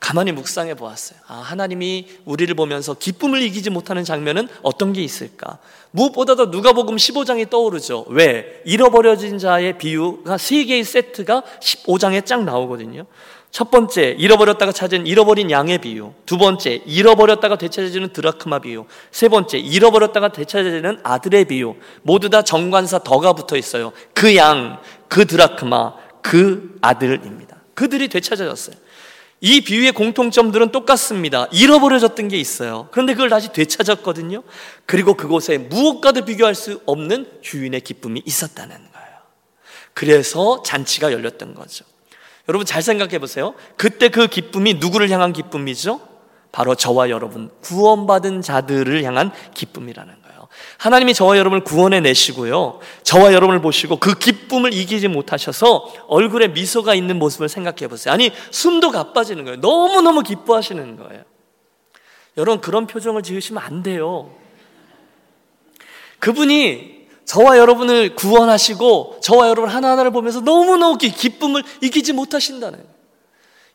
가만히 0.05 0.31
묵상해 0.33 0.75
보았어요. 0.75 1.17
아, 1.25 1.33
하나님이 1.33 2.07
우리를 2.25 2.53
보면서 2.53 2.93
기쁨을 2.93 3.41
이기지 3.41 3.71
못하는 3.71 4.03
장면은 4.03 4.47
어떤 4.61 4.93
게 4.93 5.01
있을까? 5.01 5.57
무엇보다도 5.89 6.47
누가복음 6.47 6.95
15장이 6.95 7.49
떠오르죠. 7.49 8.05
왜? 8.09 8.61
잃어버려진 8.65 9.39
자의 9.39 9.79
비유가 9.79 10.37
세 10.37 10.63
개의 10.65 10.83
세트가 10.83 11.41
15장에 11.59 12.23
쫙 12.23 12.43
나오거든요. 12.43 13.07
첫 13.49 13.71
번째, 13.71 14.15
잃어버렸다가 14.19 14.71
찾은 14.71 15.07
잃어버린 15.07 15.49
양의 15.49 15.79
비유. 15.79 16.13
두 16.27 16.37
번째, 16.37 16.83
잃어버렸다가 16.85 17.55
되찾아지는 17.57 18.13
드라크마 18.13 18.59
비유. 18.59 18.85
세 19.09 19.27
번째, 19.27 19.57
잃어버렸다가 19.57 20.31
되찾아지는 20.31 20.99
아들의 21.01 21.45
비유. 21.45 21.77
모두 22.03 22.29
다 22.29 22.43
정관사 22.43 22.99
더가 22.99 23.33
붙어 23.33 23.57
있어요. 23.57 23.91
그 24.13 24.35
양, 24.35 24.79
그 25.07 25.25
드라크마, 25.25 25.95
그 26.21 26.75
아들입니다. 26.81 27.55
그들이 27.73 28.07
되찾아졌어요. 28.07 28.84
이 29.41 29.61
비유의 29.61 29.91
공통점들은 29.91 30.71
똑같습니다. 30.71 31.47
잃어버려졌던 31.51 32.29
게 32.29 32.37
있어요. 32.37 32.87
그런데 32.91 33.13
그걸 33.13 33.29
다시 33.29 33.51
되찾았거든요. 33.51 34.43
그리고 34.85 35.13
그곳에 35.15 35.57
무엇과도 35.57 36.25
비교할 36.25 36.55
수 36.55 36.81
없는 36.85 37.27
주인의 37.41 37.81
기쁨이 37.81 38.21
있었다는 38.25 38.75
거예요. 38.75 39.07
그래서 39.93 40.63
잔치가 40.63 41.11
열렸던 41.11 41.53
거죠. 41.53 41.85
여러분 42.47 42.65
잘 42.65 42.81
생각해 42.81 43.19
보세요. 43.19 43.55
그때 43.75 44.09
그 44.09 44.27
기쁨이 44.27 44.75
누구를 44.75 45.09
향한 45.09 45.33
기쁨이죠? 45.33 45.99
바로 46.51 46.75
저와 46.75 47.09
여러분 47.09 47.49
구원받은 47.61 48.41
자들을 48.41 49.03
향한 49.03 49.31
기쁨이라는 49.53 50.13
거예요. 50.13 50.24
하나님이 50.77 51.13
저와 51.13 51.37
여러분을 51.37 51.63
구원해 51.63 51.99
내시고요. 51.99 52.79
저와 53.03 53.33
여러분을 53.33 53.61
보시고 53.61 53.97
그 53.97 54.17
기쁨을 54.17 54.73
이기지 54.73 55.07
못하셔서 55.07 55.93
얼굴에 56.07 56.49
미소가 56.49 56.95
있는 56.95 57.17
모습을 57.17 57.49
생각해 57.49 57.87
보세요. 57.87 58.13
아니, 58.13 58.31
숨도 58.51 58.91
가빠지는 58.91 59.45
거예요. 59.45 59.59
너무너무 59.59 60.21
기뻐하시는 60.21 60.97
거예요. 60.97 61.23
여러분, 62.37 62.61
그런 62.61 62.87
표정을 62.87 63.23
지으시면 63.23 63.63
안 63.63 63.83
돼요. 63.83 64.31
그분이 66.19 66.95
저와 67.25 67.57
여러분을 67.57 68.15
구원하시고 68.15 69.19
저와 69.21 69.49
여러분 69.49 69.69
하나하나를 69.69 70.11
보면서 70.11 70.41
너무너무 70.41 70.97
기쁨을 70.97 71.63
이기지 71.81 72.13
못하신다는 72.13 72.83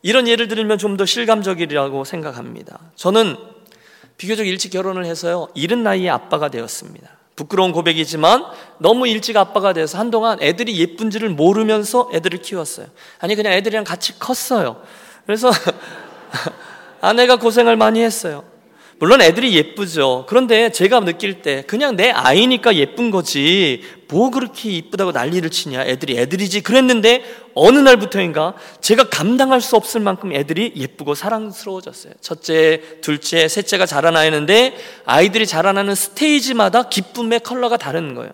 이런 0.03 0.27
예를 0.27 0.47
들면 0.47 0.77
좀 0.77 0.97
더 0.97 1.05
실감적이라고 1.05 2.03
생각합니다. 2.03 2.79
저는 2.95 3.37
비교적 4.17 4.45
일찍 4.47 4.69
결혼을 4.71 5.05
해서요, 5.05 5.47
이른 5.53 5.83
나이에 5.83 6.09
아빠가 6.09 6.49
되었습니다. 6.49 7.09
부끄러운 7.35 7.71
고백이지만 7.71 8.45
너무 8.77 9.07
일찍 9.07 9.37
아빠가 9.37 9.73
돼서 9.73 9.97
한동안 9.97 10.37
애들이 10.41 10.77
예쁜지를 10.79 11.29
모르면서 11.29 12.09
애들을 12.13 12.41
키웠어요. 12.41 12.87
아니, 13.19 13.35
그냥 13.35 13.53
애들이랑 13.53 13.83
같이 13.83 14.19
컸어요. 14.19 14.81
그래서 15.25 15.49
아내가 17.01 17.37
고생을 17.37 17.77
많이 17.77 18.03
했어요. 18.03 18.43
물론 19.01 19.19
애들이 19.19 19.55
예쁘죠. 19.55 20.25
그런데 20.29 20.71
제가 20.71 20.99
느낄 20.99 21.41
때 21.41 21.63
그냥 21.65 21.95
내 21.95 22.11
아이니까 22.11 22.75
예쁜 22.75 23.09
거지. 23.09 23.81
뭐 24.07 24.29
그렇게 24.29 24.69
이쁘다고 24.69 25.11
난리를 25.11 25.49
치냐. 25.49 25.81
애들이 25.85 26.19
애들이지. 26.19 26.61
그랬는데 26.61 27.23
어느 27.55 27.79
날부터인가 27.79 28.53
제가 28.79 29.09
감당할 29.09 29.59
수 29.59 29.75
없을 29.75 30.01
만큼 30.01 30.31
애들이 30.33 30.73
예쁘고 30.75 31.15
사랑스러워졌어요. 31.15 32.13
첫째, 32.21 32.83
둘째, 33.01 33.47
셋째가 33.47 33.87
자라나는데 33.87 34.77
아이들이 35.05 35.47
자라나는 35.47 35.95
스테이지마다 35.95 36.83
기쁨의 36.89 37.39
컬러가 37.39 37.77
다른 37.77 38.13
거예요. 38.13 38.29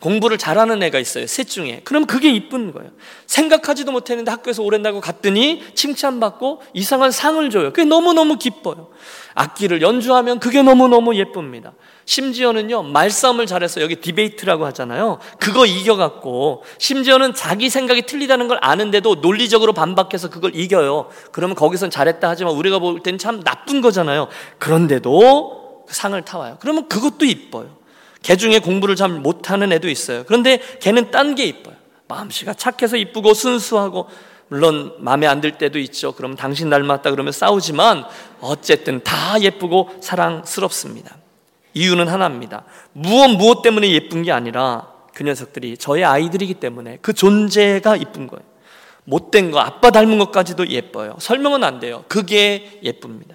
공부를 0.00 0.38
잘하는 0.38 0.82
애가 0.82 0.98
있어요. 0.98 1.28
셋 1.28 1.48
중에. 1.48 1.82
그럼 1.84 2.04
그게 2.04 2.30
이쁜 2.30 2.72
거예요. 2.72 2.90
생각하지도 3.26 3.92
못했는데 3.92 4.30
학교에서 4.32 4.64
오랜다고 4.64 5.00
갔더니 5.00 5.62
칭찬받고 5.76 6.62
이상한 6.74 7.12
상을 7.12 7.48
줘요. 7.50 7.72
그게 7.72 7.84
너무너무 7.84 8.38
기뻐요. 8.38 8.90
악기를 9.34 9.82
연주하면 9.82 10.38
그게 10.38 10.62
너무너무 10.62 11.16
예쁩니다. 11.16 11.72
심지어는요, 12.06 12.82
말싸움을 12.84 13.46
잘해서 13.46 13.80
여기 13.80 13.96
디베이트라고 13.96 14.66
하잖아요. 14.66 15.18
그거 15.38 15.64
이겨갖고, 15.66 16.64
심지어는 16.78 17.34
자기 17.34 17.70
생각이 17.70 18.02
틀리다는 18.02 18.48
걸 18.48 18.58
아는데도 18.60 19.16
논리적으로 19.16 19.72
반박해서 19.72 20.30
그걸 20.30 20.54
이겨요. 20.54 21.08
그러면 21.32 21.56
거기선 21.56 21.90
잘했다 21.90 22.28
하지만 22.28 22.54
우리가 22.54 22.78
볼 22.78 23.02
때는 23.02 23.18
참 23.18 23.42
나쁜 23.42 23.80
거잖아요. 23.80 24.28
그런데도 24.58 25.84
그 25.86 25.94
상을 25.94 26.20
타와요. 26.22 26.58
그러면 26.60 26.88
그것도 26.88 27.24
이뻐요. 27.24 27.68
개 28.22 28.36
중에 28.36 28.58
공부를 28.58 28.96
잘 28.96 29.08
못하는 29.10 29.72
애도 29.72 29.88
있어요. 29.88 30.24
그런데 30.26 30.60
걔는 30.80 31.10
딴 31.10 31.34
게 31.34 31.44
이뻐요. 31.44 31.74
마음씨가 32.08 32.54
착해서 32.54 32.96
이쁘고 32.96 33.34
순수하고 33.34 34.08
물론 34.54 34.94
마음에 35.00 35.26
안 35.26 35.40
들 35.40 35.58
때도 35.58 35.80
있죠. 35.80 36.12
그럼 36.12 36.36
당신 36.36 36.70
닮았다 36.70 37.10
그러면 37.10 37.32
싸우지만 37.32 38.04
어쨌든 38.40 39.02
다 39.02 39.40
예쁘고 39.40 39.90
사랑스럽습니다. 40.00 41.16
이유는 41.74 42.06
하나입니다. 42.06 42.64
무엇 42.92 43.30
무엇 43.30 43.62
때문에 43.62 43.90
예쁜 43.90 44.22
게 44.22 44.30
아니라 44.30 44.92
그 45.12 45.24
녀석들이 45.24 45.76
저의 45.76 46.04
아이들이기 46.04 46.54
때문에 46.54 46.98
그 47.02 47.12
존재가 47.12 47.96
이쁜 47.96 48.28
거예요. 48.28 48.44
못된 49.02 49.50
거, 49.50 49.58
아빠 49.58 49.90
닮은 49.90 50.18
것까지도 50.18 50.68
예뻐요. 50.68 51.16
설명은 51.18 51.64
안 51.64 51.80
돼요. 51.80 52.04
그게 52.06 52.78
예쁩니다. 52.84 53.34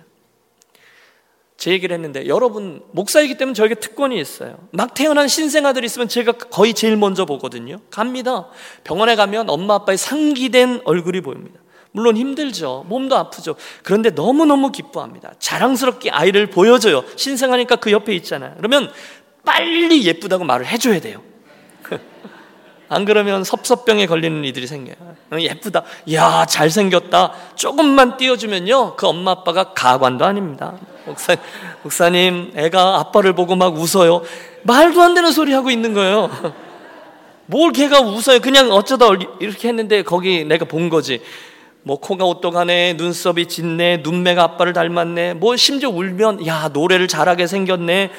제 1.59 1.71
얘기를 1.71 1.93
했는데 1.93 2.25
여러분 2.27 2.81
목사이기 2.93 3.37
때문에 3.37 3.53
저에게 3.53 3.75
특권이 3.75 4.17
있어요. 4.17 4.57
막 4.71 4.93
태어난 4.93 5.27
신생아들 5.27 5.83
있으면 5.83 6.07
제가 6.07 6.31
거의 6.31 6.73
제일 6.73 6.95
먼저 6.95 7.25
보거든요. 7.25 7.79
갑니다. 7.91 8.47
병원에 8.85 9.17
가면 9.17 9.49
엄마 9.49 9.75
아빠의 9.75 9.97
상기된 9.97 10.83
얼굴이 10.85 11.19
보입니다. 11.19 11.59
물론 11.91 12.15
힘들죠. 12.15 12.85
몸도 12.87 13.17
아프죠. 13.17 13.57
그런데 13.83 14.09
너무너무 14.09 14.71
기뻐합니다. 14.71 15.33
자랑스럽게 15.39 16.11
아이를 16.11 16.49
보여줘요. 16.49 17.03
신생아니까 17.17 17.75
그 17.75 17.91
옆에 17.91 18.15
있잖아요. 18.15 18.53
그러면 18.55 18.89
빨리 19.43 20.05
예쁘다고 20.05 20.45
말을 20.45 20.65
해줘야 20.65 21.01
돼요. 21.01 21.21
안 22.89 23.05
그러면 23.05 23.43
섭섭병에 23.43 24.07
걸리는 24.07 24.43
이들이 24.45 24.65
생겨요. 24.65 24.95
예쁘다. 25.39 25.83
야, 26.13 26.45
잘생겼다. 26.45 27.33
조금만 27.55 28.17
띄워주면요. 28.17 28.95
그 28.95 29.07
엄마 29.07 29.31
아빠가 29.31 29.73
가관도 29.73 30.25
아닙니다. 30.25 30.73
목사, 31.05 31.35
목사님, 31.83 32.51
애가 32.55 32.97
아빠를 32.99 33.33
보고 33.33 33.55
막 33.55 33.75
웃어요. 33.75 34.23
말도 34.63 35.01
안 35.01 35.13
되는 35.13 35.31
소리 35.31 35.53
하고 35.53 35.69
있는 35.69 35.93
거예요. 35.93 36.29
뭘 37.45 37.71
걔가 37.71 38.01
웃어요. 38.01 38.39
그냥 38.39 38.71
어쩌다 38.71 39.07
이렇게 39.39 39.67
했는데 39.67 40.01
거기 40.01 40.43
내가 40.43 40.65
본 40.65 40.89
거지. 40.89 41.21
뭐 41.83 41.99
코가 41.99 42.25
오똑하네, 42.25 42.93
눈썹이 42.93 43.45
짙네, 43.47 43.97
눈매가 43.97 44.43
아빠를 44.43 44.73
닮았네. 44.73 45.35
뭐 45.35 45.55
심지어 45.55 45.89
울면 45.89 46.45
야 46.45 46.69
노래를 46.73 47.07
잘하게 47.07 47.47
생겼네. 47.47 48.11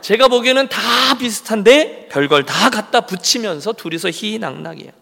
제가 0.00 0.28
보기에는 0.28 0.68
다 0.68 0.80
비슷한데 1.18 2.08
별걸 2.10 2.44
다 2.44 2.70
갖다 2.70 3.02
붙이면서 3.02 3.72
둘이서 3.72 4.10
희희낙낙이에요. 4.10 4.92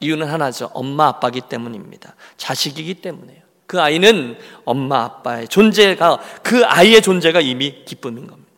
이유는 0.00 0.26
하나죠. 0.28 0.70
엄마 0.74 1.08
아빠기 1.08 1.42
때문입니다. 1.48 2.14
자식이기 2.36 2.94
때문에요. 2.94 3.40
그 3.66 3.80
아이는 3.80 4.38
엄마 4.64 5.04
아빠의 5.04 5.48
존재가 5.48 6.20
그 6.42 6.64
아이의 6.64 7.02
존재가 7.02 7.40
이미 7.40 7.84
기쁨인 7.84 8.26
겁니다. 8.26 8.48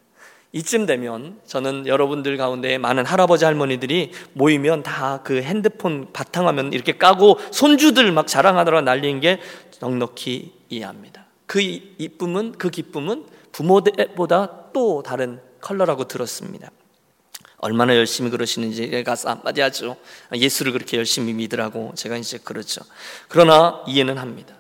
이쯤 0.53 0.87
되면 0.87 1.39
저는 1.47 1.87
여러분들 1.87 2.37
가운데 2.37 2.77
많은 2.77 3.07
할아버지 3.07 3.45
할머니들이 3.45 4.11
모이면 4.33 4.83
다 4.83 5.21
그 5.23 5.43
핸드폰 5.43 6.13
바탕화면 6.13 6.73
이렇게 6.73 6.99
까고 6.99 7.39
손주들 7.53 8.11
막 8.13 8.27
자랑하느라 8.27 8.81
날리는 8.83 9.21
게 9.21 9.39
넉넉히 9.81 10.53
이해합니다. 10.69 11.27
그 11.47 11.61
이쁨은 11.61 12.53
그 12.53 12.71
기쁨은 12.71 13.27
부모보다 13.53 14.73
또 14.73 15.03
다른 15.03 15.41
컬러라고 15.61 16.09
들었습니다. 16.09 16.71
얼마나 17.59 17.95
열심히 17.95 18.31
그러시는지 18.31 19.03
가서 19.05 19.31
한마디 19.31 19.61
하죠. 19.61 19.97
예수를 20.35 20.73
그렇게 20.73 20.97
열심히 20.97 21.33
믿으라고 21.35 21.93
제가 21.95 22.17
이제 22.17 22.39
그렇죠. 22.39 22.81
그러나 23.29 23.83
이해는 23.87 24.17
합니다. 24.17 24.55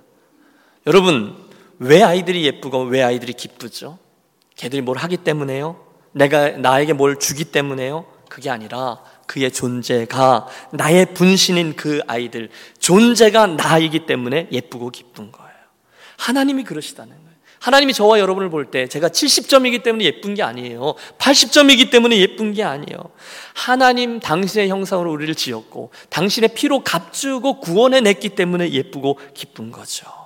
여러분, 0.86 1.36
왜 1.78 2.02
아이들이 2.02 2.44
예쁘고 2.44 2.84
왜 2.84 3.02
아이들이 3.02 3.32
기쁘죠? 3.32 3.98
걔들이 4.54 4.82
뭘 4.82 4.98
하기 4.98 5.18
때문에요? 5.18 5.82
내가 6.12 6.50
나에게 6.50 6.92
뭘 6.92 7.18
주기 7.18 7.44
때문에요? 7.44 8.04
그게 8.28 8.50
아니라 8.50 9.02
그의 9.26 9.50
존재가 9.50 10.46
나의 10.72 11.14
분신인 11.14 11.76
그 11.76 12.00
아이들 12.06 12.50
존재가 12.78 13.46
나이기 13.46 14.06
때문에 14.06 14.48
예쁘고 14.52 14.90
기쁜 14.90 15.32
거예요. 15.32 15.50
하나님이 16.18 16.64
그러시다는 16.64 17.16
거예요. 17.16 17.29
하나님이 17.60 17.92
저와 17.92 18.18
여러분을 18.18 18.50
볼 18.50 18.70
때 18.70 18.86
제가 18.88 19.08
70점이기 19.08 19.82
때문에 19.82 20.04
예쁜 20.04 20.34
게 20.34 20.42
아니에요. 20.42 20.94
80점이기 21.18 21.90
때문에 21.90 22.18
예쁜 22.18 22.52
게 22.52 22.62
아니에요. 22.64 22.98
하나님 23.54 24.18
당신의 24.20 24.68
형상으로 24.68 25.12
우리를 25.12 25.34
지었고 25.34 25.90
당신의 26.08 26.50
피로 26.54 26.82
값주고 26.82 27.60
구원해 27.60 28.00
냈기 28.00 28.30
때문에 28.30 28.70
예쁘고 28.70 29.18
기쁜 29.34 29.70
거죠. 29.70 30.19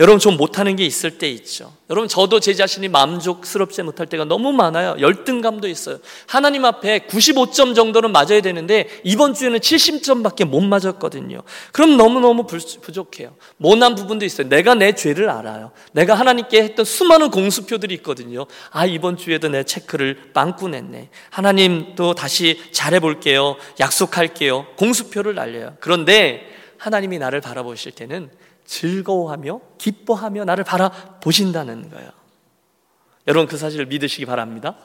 여러분 0.00 0.18
좀 0.18 0.38
못하는 0.38 0.76
게 0.76 0.86
있을 0.86 1.18
때 1.18 1.28
있죠. 1.28 1.74
여러분 1.90 2.08
저도 2.08 2.40
제 2.40 2.54
자신이 2.54 2.88
만족스럽지 2.88 3.82
못할 3.82 4.06
때가 4.06 4.24
너무 4.24 4.50
많아요. 4.50 4.96
열등감도 4.98 5.68
있어요. 5.68 5.98
하나님 6.26 6.64
앞에 6.64 7.00
95점 7.00 7.74
정도는 7.74 8.10
맞아야 8.10 8.40
되는데 8.40 8.88
이번 9.04 9.34
주에는 9.34 9.58
70점밖에 9.58 10.46
못 10.46 10.62
맞았거든요. 10.62 11.42
그럼 11.72 11.98
너무너무 11.98 12.46
부족해요. 12.46 13.34
모난 13.58 13.94
부분도 13.94 14.24
있어요. 14.24 14.48
내가 14.48 14.74
내 14.74 14.94
죄를 14.94 15.28
알아요. 15.28 15.70
내가 15.92 16.14
하나님께 16.14 16.62
했던 16.62 16.86
수많은 16.86 17.30
공수표들이 17.30 17.94
있거든요. 17.96 18.46
아 18.70 18.86
이번 18.86 19.18
주에도 19.18 19.48
내 19.48 19.64
체크를 19.64 20.30
빵꾸 20.32 20.68
냈네. 20.68 21.10
하나님 21.28 21.94
또 21.94 22.14
다시 22.14 22.58
잘해볼게요. 22.72 23.56
약속할게요. 23.78 24.66
공수표를 24.76 25.34
날려요. 25.34 25.76
그런데 25.80 26.48
하나님이 26.78 27.18
나를 27.18 27.42
바라보실 27.42 27.92
때는 27.92 28.30
즐거워하며 28.66 29.60
기뻐하며 29.78 30.44
나를 30.44 30.64
바라보신다는 30.64 31.90
거예요. 31.90 32.10
여러분 33.26 33.46
그 33.46 33.56
사실을 33.56 33.86
믿으시기 33.86 34.26
바랍니다. 34.26 34.76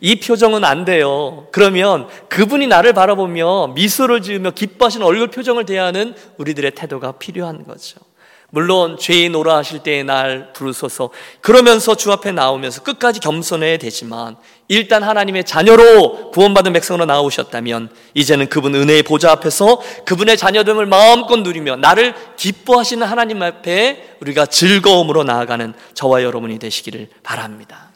이 0.00 0.18
표정은 0.18 0.64
안 0.64 0.84
돼요. 0.84 1.48
그러면 1.52 2.08
그분이 2.28 2.66
나를 2.66 2.92
바라보며 2.92 3.68
미소를 3.74 4.22
지으며 4.22 4.52
기뻐하시는 4.52 5.04
얼굴 5.04 5.28
표정을 5.28 5.66
대하는 5.66 6.14
우리들의 6.38 6.70
태도가 6.74 7.12
필요한 7.12 7.66
거죠. 7.66 8.00
물론 8.50 8.98
죄인 8.98 9.34
오라 9.34 9.56
하실 9.56 9.80
때에 9.80 10.02
날 10.02 10.52
부르소서 10.52 11.10
그러면서 11.40 11.94
주 11.94 12.12
앞에 12.12 12.32
나오면서 12.32 12.82
끝까지 12.82 13.20
겸손해야 13.20 13.78
되지만 13.78 14.36
일단 14.68 15.02
하나님의 15.02 15.44
자녀로 15.44 16.30
구원받은 16.30 16.72
백성으로 16.72 17.04
나오셨다면 17.04 17.90
이제는 18.14 18.48
그분 18.48 18.74
은혜의 18.74 19.02
보좌 19.04 19.32
앞에서 19.32 19.80
그분의 20.04 20.36
자녀됨을 20.36 20.86
마음껏 20.86 21.36
누리며 21.36 21.76
나를 21.76 22.14
기뻐하시는 22.36 23.06
하나님 23.06 23.42
앞에 23.42 24.16
우리가 24.20 24.46
즐거움으로 24.46 25.24
나아가는 25.24 25.72
저와 25.94 26.22
여러분이 26.22 26.58
되시기를 26.58 27.08
바랍니다. 27.22 27.89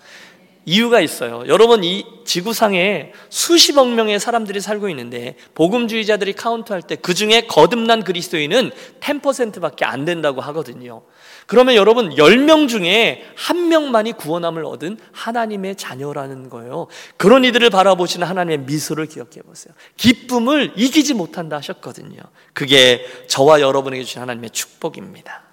이유가 0.66 1.00
있어요. 1.00 1.44
여러분 1.46 1.85
이 1.85 2.05
지구상에 2.24 3.12
수십억 3.29 3.88
명의 3.90 4.18
사람들이 4.18 4.61
살고 4.61 4.88
있는데 4.88 5.37
복음주의자들이 5.55 6.33
카운트할 6.33 6.83
때 6.83 6.96
그 7.05 7.12
중에 7.12 7.42
거듭난 7.46 8.03
그리스도인은 8.03 8.70
10%밖에 9.00 9.85
안 9.85 10.07
된다고 10.07 10.40
하거든요. 10.40 11.03
그러면 11.46 11.74
여러분 11.74 12.11
10명 12.11 12.68
중에 12.68 13.24
한 13.37 13.68
명만이 13.68 14.14
구원함을 14.14 14.64
얻은 14.64 14.98
하나님의 15.12 15.77
자녀라는 15.77 16.48
거예요. 16.48 16.87
그런 17.18 17.44
이들을 17.44 17.68
바라보시는 17.68 18.27
하나님의 18.27 18.61
미소를 18.61 19.05
기억해 19.07 19.42
보세요. 19.46 19.74
기쁨을 19.98 20.72
이기지 20.77 21.12
못한다 21.12 21.57
하셨거든요. 21.59 22.18
그게 22.55 23.07
저와 23.29 23.61
여러분에게 23.61 24.03
주신 24.05 24.22
하나님의 24.22 24.50
축복입니다. 24.50 25.43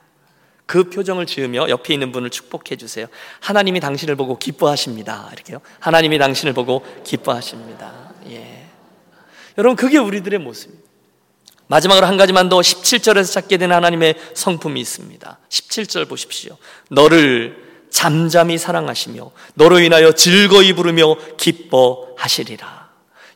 그 0.72 0.86
표정을 0.86 1.26
지으며 1.26 1.68
옆에 1.68 1.94
있는 1.94 2.14
분을 2.14 2.30
축복해 2.30 2.78
주세요. 2.78 3.08
하나님이 3.42 3.82
당신을 3.82 4.16
보고 4.16 4.40
기뻐하십니다. 4.40 5.30
이렇게요. 5.34 5.60
하나님이 5.82 6.18
당신을 6.18 6.54
보고 6.54 6.82
기뻐하십니다. 7.04 7.92
예. 8.30 8.68
여러분, 9.58 9.76
그게 9.76 9.98
우리들의 9.98 10.40
모습입니다. 10.40 10.90
마지막으로 11.68 12.08
한 12.08 12.16
가지만 12.16 12.48
더 12.48 12.60
17절에서 12.60 13.34
찾게 13.34 13.58
된 13.58 13.74
하나님의 13.74 14.16
성품이 14.34 14.80
있습니다. 14.80 15.40
17절 15.50 16.08
보십시오. 16.08 16.56
너를 16.90 17.58
잠잠히 17.90 18.58
사랑하시며 18.58 19.30
너로 19.56 19.80
인하여 19.80 20.14
즐거이 20.14 20.72
부르며 20.72 21.18
기뻐하시리라. 21.36 22.90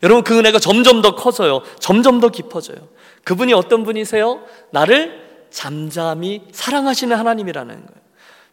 여러분 0.03 0.23
그 0.23 0.39
은혜가 0.39 0.59
점점 0.59 1.01
더 1.01 1.15
커져요. 1.15 1.63
점점 1.81 2.21
더 2.21 2.29
깊어져요. 2.29 2.77
그분이 3.25 3.51
어떤 3.51 3.83
분이세요? 3.83 4.41
나를 4.71 5.24
잠잠히 5.55 6.41
사랑하시는 6.51 7.15
하나님이라는 7.15 7.73
거예요. 7.73 8.05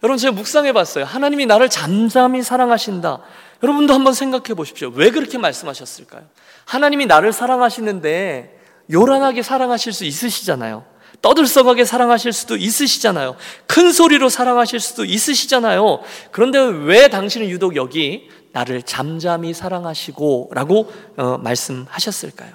여러분 0.05 0.19
제가 0.19 0.33
묵상해 0.33 0.73
봤어요. 0.73 1.05
하나님이 1.05 1.47
나를 1.47 1.69
잠잠히 1.69 2.43
사랑하신다. 2.45 3.21
여러분도 3.62 3.93
한번 3.93 4.15
생각해 4.15 4.55
보십시오. 4.55 4.93
왜 4.95 5.11
그렇게 5.11 5.37
말씀하셨을까요? 5.37 6.23
하나님이 6.65 7.07
나를 7.07 7.33
사랑하시는데 7.33 8.61
요란하게 8.93 9.43
사랑하실 9.43 9.93
수 9.93 10.05
있으시잖아요. 10.05 10.85
떠들썩하게 11.23 11.85
사랑하실 11.85 12.33
수도 12.33 12.57
있으시잖아요. 12.57 13.37
큰 13.67 13.93
소리로 13.93 14.29
사랑하실 14.29 14.79
수도 14.79 15.05
있으시잖아요. 15.05 16.03
그런데 16.31 16.59
왜 16.59 17.09
당신은 17.09 17.49
유독 17.49 17.75
여기 17.75 18.29
나를 18.53 18.83
잠잠히 18.83 19.55
사랑하시고 19.55 20.51
라고 20.53 20.93
어, 21.17 21.38
말씀하셨을까요? 21.38 22.53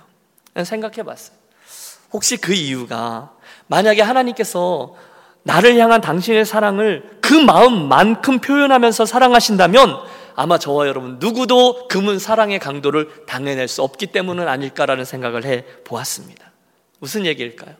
생각해 0.63 1.03
봤어요. 1.03 1.37
혹시 2.11 2.37
그 2.37 2.53
이유가 2.53 3.36
만약에 3.67 4.01
하나님께서 4.01 4.95
나를 5.43 5.77
향한 5.77 6.01
당신의 6.01 6.45
사랑을 6.45 7.17
그 7.21 7.33
마음만큼 7.33 8.39
표현하면서 8.39 9.05
사랑하신다면 9.05 9.97
아마 10.35 10.57
저와 10.57 10.87
여러분 10.87 11.17
누구도 11.19 11.87
금은 11.87 12.19
사랑의 12.19 12.59
강도를 12.59 13.25
당해낼 13.25 13.67
수 13.67 13.81
없기 13.81 14.07
때문은 14.07 14.47
아닐까라는 14.47 15.05
생각을 15.05 15.45
해 15.45 15.63
보았습니다. 15.83 16.51
무슨 16.99 17.25
얘기일까요? 17.25 17.75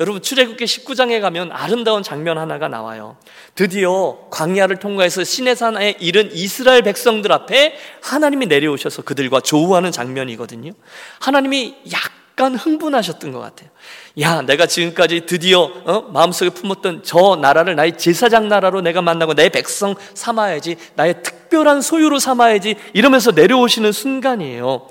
여러분 0.00 0.22
출애굽기 0.22 0.64
19장에 0.64 1.20
가면 1.20 1.52
아름다운 1.52 2.02
장면 2.02 2.38
하나가 2.38 2.68
나와요. 2.68 3.16
드디어 3.54 4.26
광야를 4.30 4.76
통과해서 4.76 5.22
시내산에 5.22 5.96
이른 6.00 6.30
이스라엘 6.32 6.82
백성들 6.82 7.30
앞에 7.30 7.76
하나님이 8.00 8.46
내려오셔서 8.46 9.02
그들과 9.02 9.40
조우하는 9.40 9.92
장면이거든요. 9.92 10.72
하나님이 11.20 11.76
약 11.92 12.21
약간 12.42 12.56
흥분하셨던 12.56 13.30
것 13.30 13.38
같아요. 13.38 13.70
야, 14.18 14.42
내가 14.42 14.66
지금까지 14.66 15.26
드디어 15.26 15.60
어? 15.62 16.00
마음속에 16.12 16.50
품었던 16.50 17.02
저 17.04 17.38
나라를 17.40 17.76
나의 17.76 17.96
제사장 17.96 18.48
나라로 18.48 18.80
내가 18.80 19.00
만나고 19.00 19.34
내 19.34 19.48
백성 19.48 19.94
삼아야지, 20.14 20.76
나의 20.96 21.22
특별한 21.22 21.82
소유로 21.82 22.18
삼아야지 22.18 22.74
이러면서 22.94 23.30
내려오시는 23.30 23.92
순간이에요. 23.92 24.88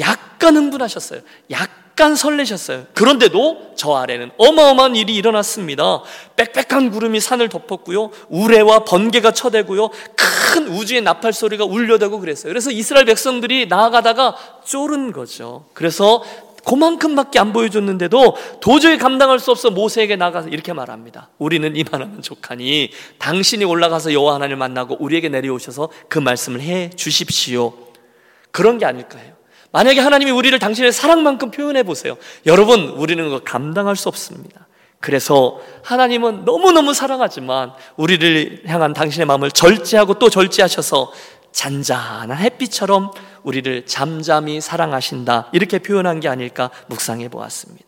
약간 0.00 0.56
흥분하셨어요. 0.56 1.20
약간 1.52 2.16
설레셨어요. 2.16 2.86
그런데도 2.94 3.74
저 3.76 3.94
아래는 3.94 4.32
어마어마한 4.36 4.96
일이 4.96 5.14
일어났습니다. 5.14 6.02
빽빽한 6.34 6.90
구름이 6.90 7.20
산을 7.20 7.48
덮었고요. 7.48 8.10
우레와 8.28 8.80
번개가 8.80 9.30
쳐대고요. 9.30 9.90
큰 10.16 10.68
우주의 10.68 11.00
나팔 11.00 11.32
소리가 11.32 11.64
울려대고 11.64 12.18
그랬어요. 12.18 12.50
그래서 12.50 12.72
이스라엘 12.72 13.04
백성들이 13.04 13.66
나아가다가 13.66 14.36
쫄은 14.64 15.12
거죠. 15.12 15.66
그래서 15.74 16.24
그만큼밖에 16.64 17.38
안 17.38 17.52
보여줬는데도 17.52 18.36
도저히 18.60 18.98
감당할 18.98 19.38
수 19.38 19.50
없어 19.50 19.70
모세에게 19.70 20.16
나가서 20.16 20.48
이렇게 20.48 20.72
말합니다. 20.72 21.30
우리는 21.38 21.74
이만하면 21.74 22.22
족하니 22.22 22.90
당신이 23.18 23.64
올라가서 23.64 24.12
여호와 24.12 24.34
하나님을 24.34 24.56
만나고 24.56 24.96
우리에게 25.00 25.28
내려오셔서 25.28 25.88
그 26.08 26.18
말씀을 26.18 26.60
해 26.60 26.90
주십시오. 26.90 27.74
그런 28.50 28.78
게 28.78 28.86
아닐까요? 28.86 29.38
만약에 29.70 30.00
하나님이 30.00 30.30
우리를 30.30 30.58
당신의 30.58 30.92
사랑만큼 30.92 31.50
표현해 31.50 31.82
보세요. 31.82 32.16
여러분, 32.46 32.88
우리는 32.88 33.44
감당할 33.44 33.96
수 33.96 34.08
없습니다. 34.08 34.66
그래서 35.00 35.60
하나님은 35.84 36.44
너무너무 36.44 36.92
사랑하지만 36.92 37.72
우리를 37.96 38.62
향한 38.66 38.94
당신의 38.94 39.26
마음을 39.26 39.50
절제하고 39.50 40.14
또 40.14 40.28
절제하셔서 40.28 41.12
잔잔한 41.52 42.36
햇빛처럼 42.36 43.10
우리를 43.48 43.86
잠잠히 43.86 44.60
사랑하신다. 44.60 45.48
이렇게 45.52 45.78
표현한 45.78 46.20
게 46.20 46.28
아닐까 46.28 46.70
묵상해 46.88 47.28
보았습니다. 47.30 47.86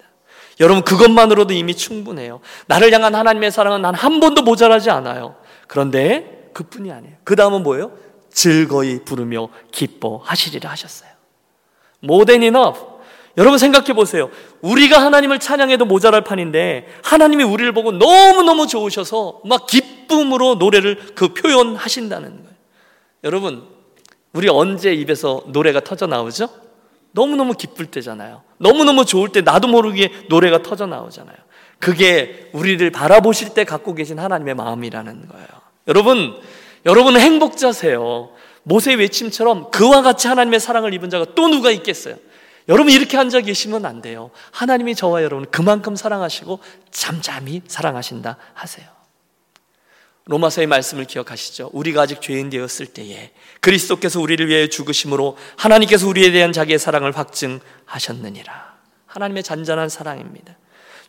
여러분, 0.58 0.82
그것만으로도 0.82 1.52
이미 1.52 1.74
충분해요. 1.74 2.40
나를 2.66 2.92
향한 2.92 3.14
하나님의 3.14 3.50
사랑은 3.50 3.82
난 3.82 3.94
한 3.94 4.20
번도 4.20 4.42
모자라지 4.42 4.90
않아요. 4.90 5.36
그런데 5.66 6.50
그뿐이 6.54 6.90
아니에요. 6.90 7.16
그 7.24 7.36
다음은 7.36 7.62
뭐예요? 7.62 7.92
즐거이 8.32 9.04
부르며 9.04 9.48
기뻐하시리라 9.70 10.70
하셨어요. 10.70 11.10
More 12.02 12.24
than 12.24 12.42
enough. 12.42 12.80
여러분 13.36 13.58
생각해 13.58 13.92
보세요. 13.92 14.30
우리가 14.62 15.00
하나님을 15.02 15.40
찬양해도 15.40 15.84
모자랄 15.84 16.24
판인데 16.24 16.88
하나님이 17.04 17.44
우리를 17.44 17.70
보고 17.72 17.92
너무너무 17.92 18.66
좋으셔서 18.66 19.42
막 19.44 19.66
기쁨으로 19.66 20.54
노래를 20.54 21.14
그 21.14 21.34
표현하신다는 21.34 22.28
거예요. 22.30 22.56
여러분, 23.24 23.79
우리 24.32 24.48
언제 24.48 24.92
입에서 24.92 25.42
노래가 25.48 25.80
터져 25.80 26.06
나오죠? 26.06 26.48
너무너무 27.12 27.54
기쁠 27.54 27.86
때잖아요. 27.86 28.42
너무너무 28.58 29.04
좋을 29.04 29.30
때 29.30 29.40
나도 29.40 29.68
모르게 29.68 30.10
노래가 30.28 30.62
터져 30.62 30.86
나오잖아요. 30.86 31.36
그게 31.78 32.50
우리를 32.52 32.90
바라보실 32.90 33.54
때 33.54 33.64
갖고 33.64 33.94
계신 33.94 34.18
하나님의 34.18 34.54
마음이라는 34.54 35.28
거예요. 35.28 35.46
여러분, 35.88 36.38
여러분은 36.86 37.20
행복자세요. 37.20 38.30
모세의 38.62 38.96
외침처럼 38.98 39.70
그와 39.70 40.02
같이 40.02 40.28
하나님의 40.28 40.60
사랑을 40.60 40.94
입은 40.94 41.10
자가 41.10 41.26
또 41.34 41.48
누가 41.48 41.70
있겠어요? 41.70 42.16
여러분 42.68 42.92
이렇게 42.92 43.16
앉아 43.16 43.40
계시면 43.40 43.84
안 43.84 44.00
돼요. 44.00 44.30
하나님이 44.52 44.94
저와 44.94 45.22
여러분 45.24 45.46
그만큼 45.50 45.96
사랑하시고 45.96 46.60
잠잠히 46.90 47.62
사랑하신다 47.66 48.36
하세요. 48.54 48.99
로마서의 50.26 50.66
말씀을 50.66 51.06
기억하시죠? 51.06 51.70
우리가 51.72 52.02
아직 52.02 52.20
죄인 52.20 52.50
되었을 52.50 52.86
때에 52.86 53.32
그리스도께서 53.60 54.20
우리를 54.20 54.46
위해 54.48 54.68
죽으심으로 54.68 55.36
하나님께서 55.56 56.06
우리에 56.06 56.30
대한 56.30 56.52
자기의 56.52 56.78
사랑을 56.78 57.16
확증하셨느니라. 57.16 58.70
하나님의 59.06 59.42
잔잔한 59.42 59.88
사랑입니다. 59.88 60.56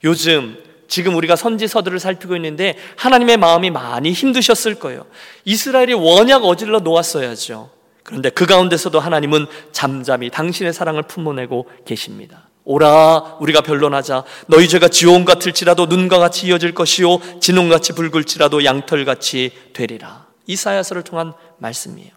요즘 0.03 0.57
지금 0.87 1.15
우리가 1.15 1.35
선지서들을 1.35 1.99
살피고 1.99 2.35
있는데 2.35 2.77
하나님의 2.97 3.37
마음이 3.37 3.69
많이 3.69 4.11
힘드셨을 4.11 4.75
거예요. 4.75 5.05
이스라엘이 5.45 5.93
원약 5.93 6.43
어질러 6.43 6.79
놓았어야죠. 6.79 7.69
그런데 8.03 8.29
그 8.29 8.45
가운데서도 8.45 8.99
하나님은 8.99 9.45
잠잠히 9.71 10.29
당신의 10.29 10.73
사랑을 10.73 11.03
품어내고 11.03 11.69
계십니다. 11.85 12.49
오라 12.63 13.37
우리가 13.39 13.61
변론하자. 13.61 14.23
너희 14.47 14.67
죄가 14.67 14.87
지온 14.87 15.25
같을지라도 15.25 15.87
눈과 15.87 16.19
같이 16.19 16.47
이어질 16.47 16.73
것이요 16.73 17.39
진홍같이 17.39 17.93
붉을지라도 17.93 18.63
양털같이 18.65 19.51
되리라. 19.73 20.27
이사야서를 20.47 21.03
통한 21.03 21.33
말씀이에요. 21.57 22.11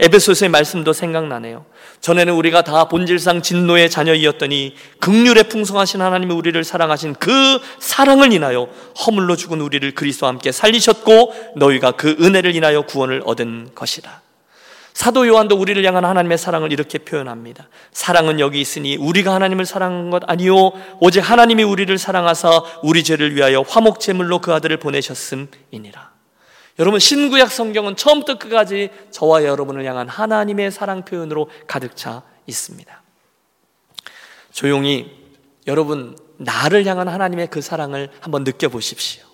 에베소서의 0.00 0.48
말씀도 0.48 0.92
생각나네요. 0.92 1.66
전에는 2.00 2.34
우리가 2.34 2.62
다 2.62 2.88
본질상 2.88 3.42
진노의 3.42 3.90
자녀이었더니 3.90 4.74
극률에 4.98 5.44
풍성하신 5.44 6.00
하나님이 6.00 6.34
우리를 6.34 6.62
사랑하신 6.64 7.14
그 7.14 7.60
사랑을 7.78 8.32
인하여 8.32 8.68
허물로 9.06 9.36
죽은 9.36 9.60
우리를 9.60 9.94
그리스도와 9.94 10.32
함께 10.32 10.50
살리셨고 10.50 11.52
너희가 11.56 11.92
그 11.92 12.16
은혜를 12.20 12.56
인하여 12.56 12.82
구원을 12.82 13.22
얻은 13.24 13.70
것이라 13.74 14.20
사도 14.94 15.26
요한도 15.26 15.56
우리를 15.56 15.84
향한 15.84 16.04
하나님의 16.04 16.38
사랑을 16.38 16.72
이렇게 16.72 16.98
표현합니다. 16.98 17.68
사랑은 17.90 18.38
여기 18.38 18.60
있으니 18.60 18.96
우리가 18.96 19.34
하나님을 19.34 19.66
사랑한 19.66 20.10
것 20.10 20.22
아니요 20.28 20.72
오직 21.00 21.18
하나님이 21.18 21.64
우리를 21.64 21.98
사랑하사 21.98 22.62
우리 22.84 23.02
죄를 23.02 23.34
위하여 23.34 23.62
화목 23.62 23.98
제물로 23.98 24.38
그 24.38 24.54
아들을 24.54 24.76
보내셨음이니라. 24.76 26.14
여러분 26.78 27.00
신구약 27.00 27.50
성경은 27.50 27.96
처음부터 27.96 28.38
끝까지 28.38 28.90
저와 29.10 29.44
여러분을 29.44 29.84
향한 29.84 30.08
하나님의 30.08 30.70
사랑 30.70 31.04
표현으로 31.04 31.50
가득 31.66 31.96
차 31.96 32.22
있습니다. 32.46 33.02
조용히 34.52 35.10
여러분 35.66 36.16
나를 36.36 36.86
향한 36.86 37.08
하나님의 37.08 37.48
그 37.48 37.60
사랑을 37.60 38.10
한번 38.20 38.44
느껴 38.44 38.68
보십시오. 38.68 39.24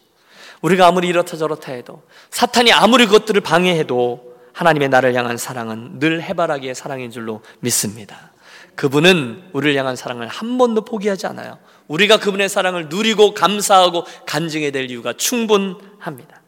우리가 0.63 0.87
아무리 0.87 1.09
이렇다 1.09 1.37
저렇다 1.37 1.73
해도 1.73 2.03
사탄이 2.31 2.73
아무리 2.73 3.05
그것들을 3.05 3.43
방해해도 3.43 4.30
하나님의 4.61 4.91
나를 4.91 5.15
향한 5.15 5.39
사랑은 5.39 6.01
늘 6.01 6.21
해바라기의 6.21 6.75
사랑인 6.75 7.11
줄로 7.11 7.41
믿습니다. 7.61 8.31
그분은 8.75 9.49
우리를 9.55 9.75
향한 9.75 9.97
사랑을 9.97 10.29
한 10.29 10.59
번도 10.59 10.85
포기하지 10.85 11.27
않아요. 11.29 11.59
우리가 11.89 12.19
그분의 12.19 12.51
사랑을 12.51 12.91
누리고 12.91 13.33
감사하고 13.33 14.05
간증해야 14.27 14.71
될 14.71 14.91
이유가 14.91 15.15
충분합니다. 15.15 16.43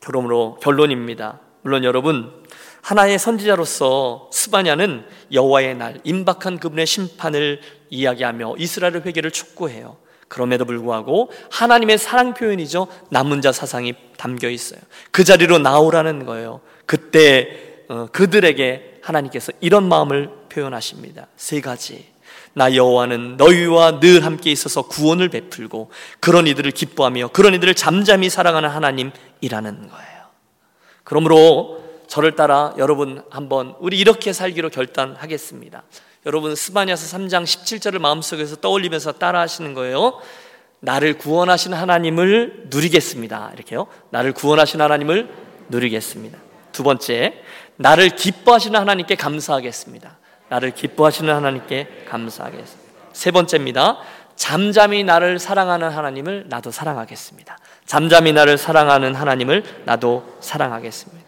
그러므로 0.00 0.58
결론입니다. 0.60 1.38
물론 1.62 1.84
여러분 1.84 2.44
하나의 2.82 3.20
선지자로서 3.20 4.28
스바냐는 4.32 5.06
여호와의 5.30 5.76
날 5.76 6.00
임박한 6.02 6.58
그분의 6.58 6.86
심판을 6.86 7.60
이야기하며 7.88 8.56
이스라엘 8.58 8.94
회개를 8.96 9.30
촉구해요. 9.30 9.96
그럼에도 10.28 10.64
불구하고 10.64 11.30
하나님의 11.50 11.98
사랑 11.98 12.34
표현이죠. 12.34 12.88
남은 13.10 13.42
자 13.42 13.52
사상이 13.52 13.94
담겨 14.16 14.48
있어요. 14.48 14.80
그 15.10 15.24
자리로 15.24 15.58
나오라는 15.58 16.24
거예요. 16.26 16.60
그때 16.84 17.84
어, 17.88 18.08
그들에게 18.10 19.00
하나님께서 19.02 19.52
이런 19.60 19.88
마음을 19.88 20.30
표현하십니다. 20.48 21.28
세 21.36 21.60
가지. 21.60 22.06
나 22.54 22.74
여호와는 22.74 23.36
너희와 23.36 24.00
늘 24.00 24.24
함께 24.24 24.50
있어서 24.50 24.82
구원을 24.82 25.28
베풀고 25.28 25.90
그런 26.20 26.46
이들을 26.46 26.70
기뻐하며 26.70 27.28
그런 27.28 27.54
이들을 27.54 27.74
잠잠히 27.74 28.30
사랑하는 28.30 28.70
하나님이라는 28.70 29.88
거예요. 29.88 30.16
그러므로 31.04 31.84
저를 32.08 32.34
따라 32.34 32.74
여러분 32.78 33.22
한번 33.30 33.74
우리 33.78 33.98
이렇게 33.98 34.32
살기로 34.32 34.70
결단하겠습니다. 34.70 35.82
여러분 36.26 36.56
스바냐서 36.56 37.16
3장 37.16 37.44
17절을 37.44 38.00
마음속에서 38.00 38.56
떠올리면서 38.56 39.12
따라 39.12 39.40
하시는 39.40 39.74
거예요. 39.74 40.20
나를 40.80 41.18
구원하신 41.18 41.72
하나님을 41.72 42.64
누리겠습니다. 42.66 43.52
이렇게요. 43.54 43.86
나를 44.10 44.32
구원하신 44.32 44.80
하나님을 44.80 45.28
누리겠습니다. 45.68 46.36
두 46.72 46.82
번째, 46.82 47.40
나를 47.76 48.10
기뻐하시는 48.10 48.78
하나님께 48.78 49.14
감사하겠습니다. 49.14 50.18
나를 50.48 50.72
기뻐하시는 50.72 51.32
하나님께 51.32 52.06
감사하겠습니다. 52.08 52.92
세 53.12 53.30
번째입니다. 53.30 53.98
잠잠히 54.34 55.04
나를 55.04 55.38
사랑하는 55.38 55.90
하나님을 55.90 56.46
나도 56.48 56.72
사랑하겠습니다. 56.72 57.56
잠잠히 57.86 58.32
나를 58.32 58.58
사랑하는 58.58 59.14
하나님을 59.14 59.62
나도 59.84 60.38
사랑하겠습니다. 60.40 61.24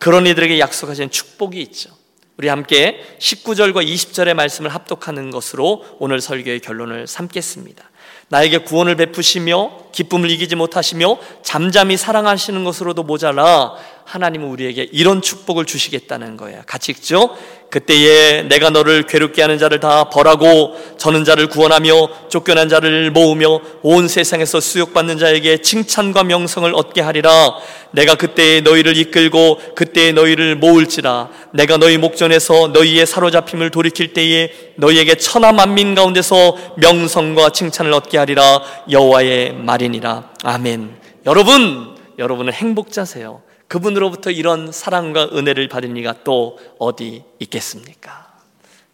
그런 0.00 0.26
이들에게 0.26 0.58
약속하신 0.58 1.10
축복이 1.10 1.62
있죠. 1.62 1.99
우리 2.40 2.48
함께 2.48 3.02
19절과 3.18 3.86
20절의 3.86 4.32
말씀을 4.32 4.70
합독하는 4.70 5.30
것으로 5.30 5.84
오늘 5.98 6.22
설교의 6.22 6.60
결론을 6.60 7.06
삼겠습니다. 7.06 7.90
나에게 8.28 8.58
구원을 8.58 8.96
베푸시며 8.96 9.90
기쁨을 9.92 10.30
이기지 10.30 10.56
못하시며 10.56 11.18
잠잠히 11.42 11.98
사랑하시는 11.98 12.64
것으로도 12.64 13.02
모자라 13.02 13.74
하나님은 14.06 14.48
우리에게 14.48 14.88
이런 14.90 15.20
축복을 15.20 15.66
주시겠다는 15.66 16.38
거예요. 16.38 16.62
같이 16.64 16.92
읽죠. 16.92 17.36
그때에 17.70 18.42
내가 18.42 18.70
너를 18.70 19.04
괴롭게 19.04 19.42
하는 19.42 19.56
자를 19.56 19.78
다 19.78 20.10
벌하고 20.10 20.76
저는 20.98 21.24
자를 21.24 21.46
구원하며 21.46 22.28
쫓겨난 22.28 22.68
자를 22.68 23.10
모으며 23.12 23.60
온 23.82 24.08
세상에서 24.08 24.60
수욕받는 24.60 25.18
자에게 25.18 25.58
칭찬과 25.58 26.24
명성을 26.24 26.72
얻게 26.74 27.00
하리라. 27.00 27.54
내가 27.92 28.16
그때에 28.16 28.60
너희를 28.60 28.96
이끌고 28.96 29.60
그때에 29.76 30.12
너희를 30.12 30.56
모을지라. 30.56 31.28
내가 31.52 31.76
너희 31.76 31.96
목전에서 31.96 32.68
너희의 32.68 33.06
사로잡힘을 33.06 33.70
돌이킬 33.70 34.12
때에 34.12 34.52
너희에게 34.76 35.14
천하 35.14 35.52
만민 35.52 35.94
가운데서 35.94 36.56
명성과 36.76 37.50
칭찬을 37.50 37.92
얻게 37.92 38.18
하리라. 38.18 38.62
여호와의 38.90 39.54
말이니라. 39.54 40.30
아멘. 40.42 40.96
여러분 41.26 41.96
여러분은 42.18 42.52
행복자세요 42.52 43.42
그분으로부터 43.70 44.32
이런 44.32 44.72
사랑과 44.72 45.26
은혜를 45.26 45.68
받은 45.68 45.96
이가 45.96 46.24
또 46.24 46.58
어디 46.80 47.22
있겠습니까? 47.38 48.36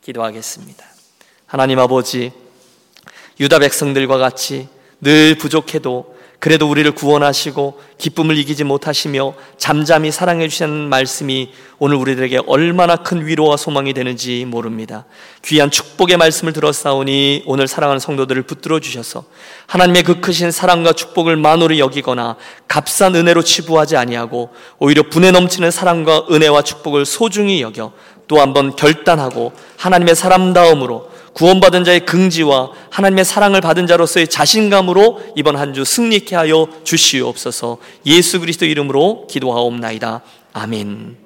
기도하겠습니다. 0.02 0.84
하나님 1.46 1.78
아버지, 1.78 2.30
유다 3.40 3.60
백성들과 3.60 4.18
같이 4.18 4.68
늘 5.00 5.38
부족해도 5.38 6.15
그래도 6.38 6.68
우리를 6.68 6.90
구원하시고 6.92 7.80
기쁨을 7.98 8.36
이기지 8.36 8.64
못하시며 8.64 9.34
잠잠히 9.56 10.10
사랑해 10.10 10.48
주시는 10.48 10.88
말씀이 10.88 11.50
오늘 11.78 11.96
우리들에게 11.96 12.40
얼마나 12.46 12.96
큰 12.96 13.26
위로와 13.26 13.56
소망이 13.56 13.94
되는지 13.94 14.44
모릅니다. 14.44 15.06
귀한 15.44 15.70
축복의 15.70 16.18
말씀을 16.18 16.52
들었사오니 16.52 17.44
오늘 17.46 17.66
사랑하는 17.66 18.00
성도들을 18.00 18.42
붙들어 18.42 18.80
주셔서 18.80 19.24
하나님의 19.66 20.02
그 20.02 20.20
크신 20.20 20.50
사랑과 20.50 20.92
축복을 20.92 21.36
만으로 21.36 21.78
여기거나 21.78 22.36
값싼 22.68 23.14
은혜로 23.14 23.42
치부하지 23.42 23.96
아니하고 23.96 24.50
오히려 24.78 25.04
분에 25.08 25.30
넘치는 25.30 25.70
사랑과 25.70 26.26
은혜와 26.30 26.62
축복을 26.62 27.06
소중히 27.06 27.62
여겨 27.62 27.92
또 28.28 28.40
한번 28.40 28.76
결단하고 28.76 29.52
하나님의 29.78 30.16
사람다움으로 30.16 31.15
구원받은 31.36 31.84
자의 31.84 32.00
긍지와 32.06 32.72
하나님의 32.90 33.26
사랑을 33.26 33.60
받은 33.60 33.86
자로서의 33.86 34.26
자신감으로 34.28 35.20
이번 35.36 35.56
한 35.56 35.74
주 35.74 35.84
승리케 35.84 36.34
하여 36.34 36.66
주시옵소서 36.82 37.76
예수 38.06 38.40
그리스도 38.40 38.64
이름으로 38.64 39.26
기도하옵나이다. 39.28 40.22
아멘. 40.54 41.18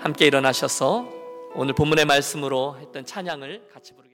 함께 0.00 0.26
일어나셔서 0.26 1.06
오늘 1.54 1.74
본문의 1.74 2.06
말씀으로 2.06 2.76
했던 2.80 3.06
찬양을 3.06 3.68
같이 3.72 3.92